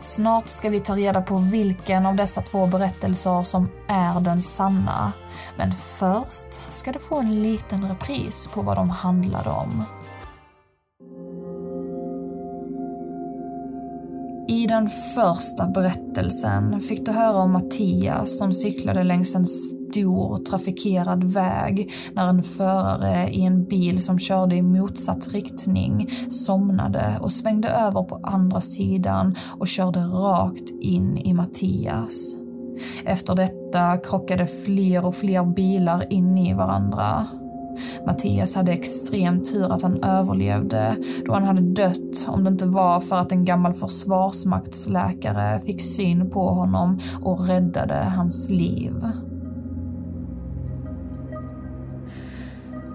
Snart 0.01 0.49
ska 0.49 0.71
vi 0.71 0.81
ta 0.81 0.97
reda 0.97 1.23
på 1.23 1.37
vilken 1.37 2.07
av 2.07 2.15
dessa 2.17 2.43
två 2.43 2.67
berättelser 2.67 3.43
som 3.43 3.69
är 3.89 4.21
den 4.21 4.43
sanna. 4.43 5.13
Men 5.57 5.73
först 5.73 6.73
ska 6.73 6.93
du 6.93 6.99
få 6.99 7.19
en 7.19 7.43
liten 7.43 7.89
repris 7.89 8.47
på 8.47 8.63
vad 8.63 8.77
de 8.77 8.91
handlade 8.91 9.51
om. 9.51 9.85
Den 14.75 14.89
första 14.89 15.67
berättelsen 15.67 16.81
fick 16.81 17.07
du 17.07 17.13
höra 17.13 17.37
om 17.37 17.53
Mattias 17.53 18.39
som 18.39 18.55
cyklade 18.55 19.05
längs 19.05 19.35
en 19.35 19.47
stor 19.47 20.37
trafikerad 20.37 21.25
väg 21.25 21.93
när 22.13 22.29
en 22.29 22.43
förare 22.43 23.29
i 23.29 23.43
en 23.43 23.65
bil 23.65 24.03
som 24.03 24.19
körde 24.19 24.57
i 24.57 24.63
motsatt 24.63 25.33
riktning 25.33 26.11
somnade 26.29 27.19
och 27.21 27.33
svängde 27.33 27.69
över 27.69 28.03
på 28.03 28.21
andra 28.23 28.61
sidan 28.61 29.35
och 29.59 29.69
körde 29.69 30.01
rakt 30.01 30.71
in 30.81 31.19
i 31.19 31.35
Mattias. 31.35 32.35
Efter 33.05 33.35
detta 33.35 33.97
krockade 33.97 34.47
fler 34.47 35.07
och 35.07 35.15
fler 35.15 35.55
bilar 35.55 36.13
in 36.13 36.39
i 36.39 36.55
varandra. 36.55 37.27
Mattias 38.07 38.55
hade 38.55 38.73
extrem 38.73 39.45
tur 39.45 39.73
att 39.73 39.83
han 39.83 40.05
överlevde 40.05 40.97
då 41.27 41.33
han 41.33 41.45
hade 41.45 41.63
dött 41.63 42.27
om 42.29 42.45
det 42.45 42.51
inte 42.51 42.67
var 42.67 43.01
för 43.01 43.17
att 43.17 43.33
en 43.33 43.45
gammal 43.45 43.75
försvarsmaktsläkare 43.75 45.61
fick 45.61 45.83
syn 45.83 46.31
på 46.31 46.49
honom 46.49 46.99
och 47.23 47.47
räddade 47.47 47.95
hans 47.95 48.51
liv. 48.51 48.95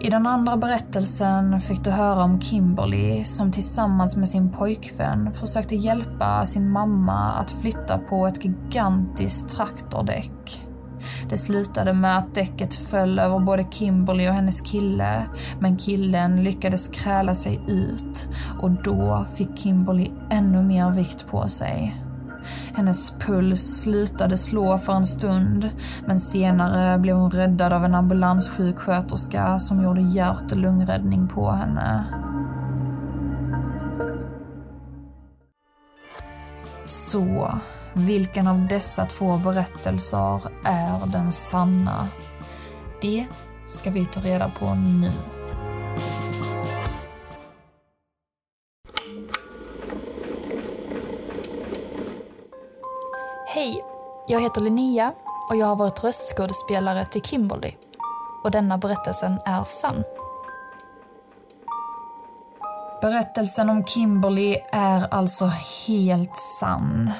I 0.02 0.10
den 0.10 0.28
andra 0.28 0.58
berättelsen 0.58 1.60
fick 1.60 1.84
du 1.84 1.92
höra 1.92 2.24
om 2.24 2.42
Kimberly 2.42 3.24
som 3.24 3.52
tillsammans 3.52 4.18
med 4.18 4.30
sin 4.30 4.52
pojkvän 4.52 5.34
försökte 5.34 5.76
hjälpa 5.76 6.46
sin 6.46 6.70
mamma 6.70 7.32
att 7.32 7.52
flytta 7.52 7.98
på 7.98 8.28
ett 8.28 8.46
gigantiskt 8.46 9.56
traktordäck. 9.56 10.69
Det 11.30 11.38
slutade 11.38 11.94
med 11.94 12.18
att 12.18 12.36
däcket 12.36 12.76
föll 12.76 13.20
över 13.20 13.40
både 13.40 13.66
Kimberly 13.72 14.28
och 14.28 14.34
hennes 14.34 14.62
kille, 14.62 15.24
men 15.60 15.78
killen 15.78 16.44
lyckades 16.44 16.88
kräla 16.88 17.36
sig 17.36 17.60
ut 17.68 18.30
och 18.62 18.72
då 18.72 19.26
fick 19.36 19.60
Kimberly 19.60 20.12
ännu 20.30 20.64
mer 20.64 20.92
vikt 20.92 21.28
på 21.28 21.48
sig. 21.48 21.96
Hennes 22.74 23.12
puls 23.12 23.82
slutade 23.82 24.38
slå 24.38 24.78
för 24.78 24.94
en 24.94 25.06
stund, 25.06 25.70
men 26.06 26.20
senare 26.20 27.00
blev 27.00 27.16
hon 27.16 27.32
räddad 27.32 27.74
av 27.74 27.86
en 27.86 27.96
ambulanssjuksköterska 27.96 29.60
som 29.60 29.84
gjorde 29.84 30.02
hjärt 30.02 30.52
och 30.52 30.58
lungräddning 30.58 31.28
på 31.28 31.52
henne. 31.52 32.06
Så, 36.86 37.54
vilken 37.94 38.48
av 38.48 38.68
dessa 38.68 39.06
två 39.06 39.38
berättelser 39.38 40.42
är 40.66 41.06
den 41.06 41.32
sanna? 41.32 42.08
Det 43.02 43.26
ska 43.68 43.90
vi 43.92 44.06
ta 44.06 44.20
reda 44.20 44.52
på 44.60 44.74
nu. 44.74 45.12
Hej, 53.48 53.84
jag 54.28 54.42
heter 54.42 54.62
Linnea 54.62 55.14
och 55.50 55.56
jag 55.56 55.68
har 55.68 55.76
varit 55.76 56.04
röstskådespelare 56.04 57.06
till 57.06 57.22
Kimberly. 57.22 57.74
Och 58.44 58.52
denna 58.52 58.78
berättelsen 58.78 59.40
är 59.46 59.64
sann. 59.64 60.04
Berättelsen 63.02 63.70
om 63.70 63.86
Kimberly 63.86 64.58
är 64.72 65.14
alltså 65.14 65.52
helt 65.88 66.38
sann. 66.38 67.12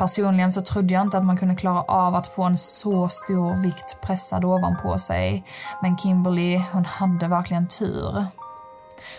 Personligen 0.00 0.52
så 0.52 0.60
trodde 0.60 0.94
jag 0.94 1.02
inte 1.02 1.18
att 1.18 1.24
man 1.24 1.36
kunde 1.36 1.54
klara 1.54 1.82
av 1.82 2.14
att 2.14 2.26
få 2.26 2.42
en 2.42 2.56
så 2.56 3.08
stor 3.08 3.62
vikt 3.62 4.00
pressad 4.02 4.44
ovanpå 4.44 4.98
sig. 4.98 5.44
Men 5.82 5.98
Kimberly, 5.98 6.60
hon 6.72 6.84
hade 6.84 7.28
verkligen 7.28 7.68
tur. 7.68 8.26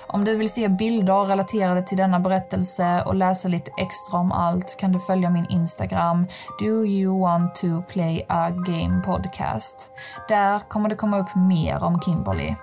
Om 0.08 0.26
du 0.26 0.36
vill 0.36 0.50
se 0.50 0.67
bilder 0.67 1.26
relaterade 1.26 1.84
till 1.84 1.98
denna 1.98 2.20
berättelse 2.20 3.04
och 3.06 3.15
läsa 3.15 3.48
lite 3.48 3.72
extra 3.78 4.20
om 4.20 4.32
allt 4.32 4.78
kan 4.78 4.91
du 4.91 5.00
följa 5.00 5.30
min 5.30 5.46
Instagram, 5.50 6.28
Do 6.60 6.86
you 6.86 7.22
want 7.22 7.56
to 7.56 7.82
play 7.82 8.26
a 8.30 8.50
game 8.50 9.02
podcast. 9.06 9.91
Där 10.30 10.60
kommer 10.60 10.89
det 10.89 10.96
komma 10.96 11.20
upp 11.20 11.36
mer 11.36 11.84
om 11.84 12.00
Kimberly. 12.02 12.56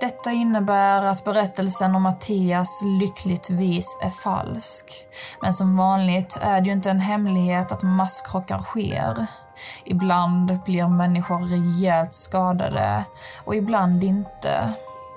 Detta 0.00 0.32
innebär 0.32 1.02
att 1.02 1.24
berättelsen 1.24 1.94
om 1.94 2.02
Mattias 2.02 2.82
lyckligtvis 3.00 3.98
är 4.02 4.10
falsk. 4.10 5.06
Men 5.42 5.54
som 5.54 5.76
vanligt 5.76 6.38
är 6.42 6.60
det 6.60 6.66
ju 6.66 6.72
inte 6.72 6.90
en 6.90 7.00
hemlighet 7.00 7.72
att 7.72 7.82
masskrockar 7.82 8.58
sker. 8.58 9.26
Ibland 9.84 10.64
blir 10.64 10.88
människor 10.88 11.38
rejält 11.38 12.14
skadade 12.14 13.04
och 13.44 13.56
ibland 13.56 14.04
inte. 14.04 14.72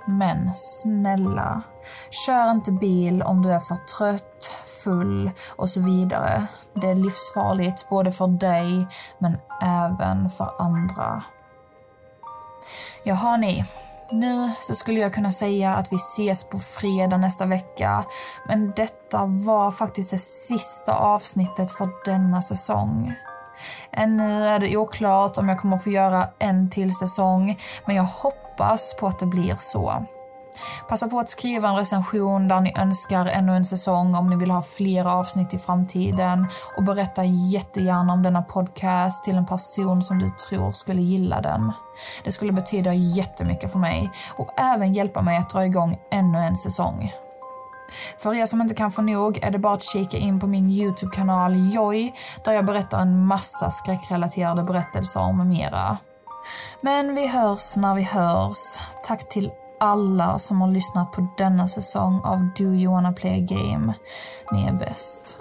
Men 0.06 0.54
snälla, 0.54 1.62
kör 2.26 2.52
inte 2.52 2.72
bil 2.72 3.22
om 3.22 3.42
du 3.42 3.52
är 3.52 3.60
för 3.60 3.76
trött, 3.76 4.56
full 4.84 5.32
och 5.56 5.70
så 5.70 5.82
vidare. 5.82 6.48
Det 6.74 6.88
är 6.88 6.96
livsfarligt 6.96 7.90
både 7.90 8.12
för 8.12 8.28
dig 8.28 8.88
men 9.18 9.38
även 9.62 10.30
för 10.30 10.52
andra. 10.60 11.24
Jaha 13.04 13.38
ni, 13.38 13.64
nu 14.12 14.52
så 14.60 14.76
skulle 14.76 15.00
jag 15.00 15.14
kunna 15.14 15.32
säga 15.32 15.76
att 15.76 15.92
vi 15.94 15.96
ses 15.96 16.44
på 16.44 16.60
fredag 16.60 17.18
nästa 17.18 17.46
vecka. 17.46 18.06
Men 18.48 18.74
detta 18.76 19.26
var 19.26 19.72
faktiskt 19.72 20.12
det 20.12 20.18
sista 20.18 20.96
avsnittet 20.96 21.72
för 21.72 21.90
denna 22.06 22.42
säsong. 22.42 23.14
Ännu 23.92 24.48
är 24.48 24.60
det 24.60 24.78
oklart 24.78 25.38
om 25.38 25.50
jag 25.50 25.60
kommer 25.60 25.78
få 25.78 25.90
göra 25.90 26.30
en 26.40 26.70
till 26.70 26.96
säsong, 26.96 27.60
men 27.86 27.96
jag 27.96 28.04
hoppas 28.04 28.96
på 29.00 29.08
att 29.08 29.20
det 29.20 29.26
blir 29.26 29.56
så. 29.58 30.06
Passa 30.88 31.08
på 31.08 31.20
att 31.20 31.30
skriva 31.30 31.70
en 31.70 31.76
recension 31.76 32.48
där 32.48 32.62
ni 32.62 32.74
önskar 32.78 33.26
ännu 33.26 33.56
en 33.56 33.66
säsong 33.66 34.16
om 34.16 34.30
ni 34.30 34.36
vill 34.36 34.52
ha 34.52 34.62
fler 34.62 35.06
avsnitt 35.06 35.54
i 35.54 35.60
framtiden 35.60 36.48
och 36.78 36.84
berätta 36.84 37.24
jättegärna 37.24 38.14
om 38.14 38.24
denna 38.24 38.42
podcast 38.42 39.24
till 39.24 39.36
en 39.36 39.46
person 39.46 40.02
som 40.02 40.20
du 40.20 40.32
tror 40.50 40.72
skulle 40.72 41.02
gilla 41.02 41.42
den. 41.42 41.72
Det 42.24 42.32
skulle 42.32 42.52
betyda 42.52 42.94
jättemycket 42.94 43.72
för 43.72 43.80
mig 43.80 44.12
och 44.38 44.50
även 44.58 44.94
hjälpa 44.94 45.22
mig 45.22 45.38
att 45.38 45.50
dra 45.50 45.66
igång 45.66 45.98
ännu 46.12 46.38
en 46.38 46.56
säsong. 46.56 47.12
För 48.18 48.34
er 48.34 48.46
som 48.46 48.62
inte 48.62 48.76
kan 48.76 48.92
få 48.92 49.02
nog 49.02 49.40
är 49.44 49.52
det 49.52 49.60
bara 49.60 49.74
att 49.74 49.84
kika 49.84 50.18
in 50.18 50.40
på 50.40 50.48
min 50.48 50.70
YouTube-kanal 50.70 51.74
Joy 51.74 52.14
där 52.44 52.54
jag 52.54 52.66
berättar 52.66 53.02
en 53.02 53.26
massa 53.26 53.70
skräckrelaterade 53.70 54.64
berättelser 54.64 55.34
med 55.34 55.48
mera. 55.48 55.98
Men 56.82 57.16
vi 57.16 57.28
hörs 57.28 57.78
när 57.78 57.96
vi 57.96 58.04
hörs. 58.04 58.80
Tack 59.08 59.30
till 59.30 59.52
alla 59.80 60.40
som 60.40 60.62
har 60.62 60.72
lyssnat 60.72 61.12
på 61.12 61.28
denna 61.38 61.68
säsong 61.68 62.22
av 62.24 62.50
Do 62.58 62.64
You 62.64 62.94
Wanna 62.94 63.14
Play 63.14 63.44
A 63.44 63.48
Game. 63.50 63.94
Ni 64.52 64.68
är 64.68 64.74
bäst. 64.74 65.38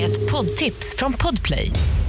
Ett 0.00 0.32
poddtips 0.32 0.96
från 0.98 1.12
Podplay. 1.12 1.72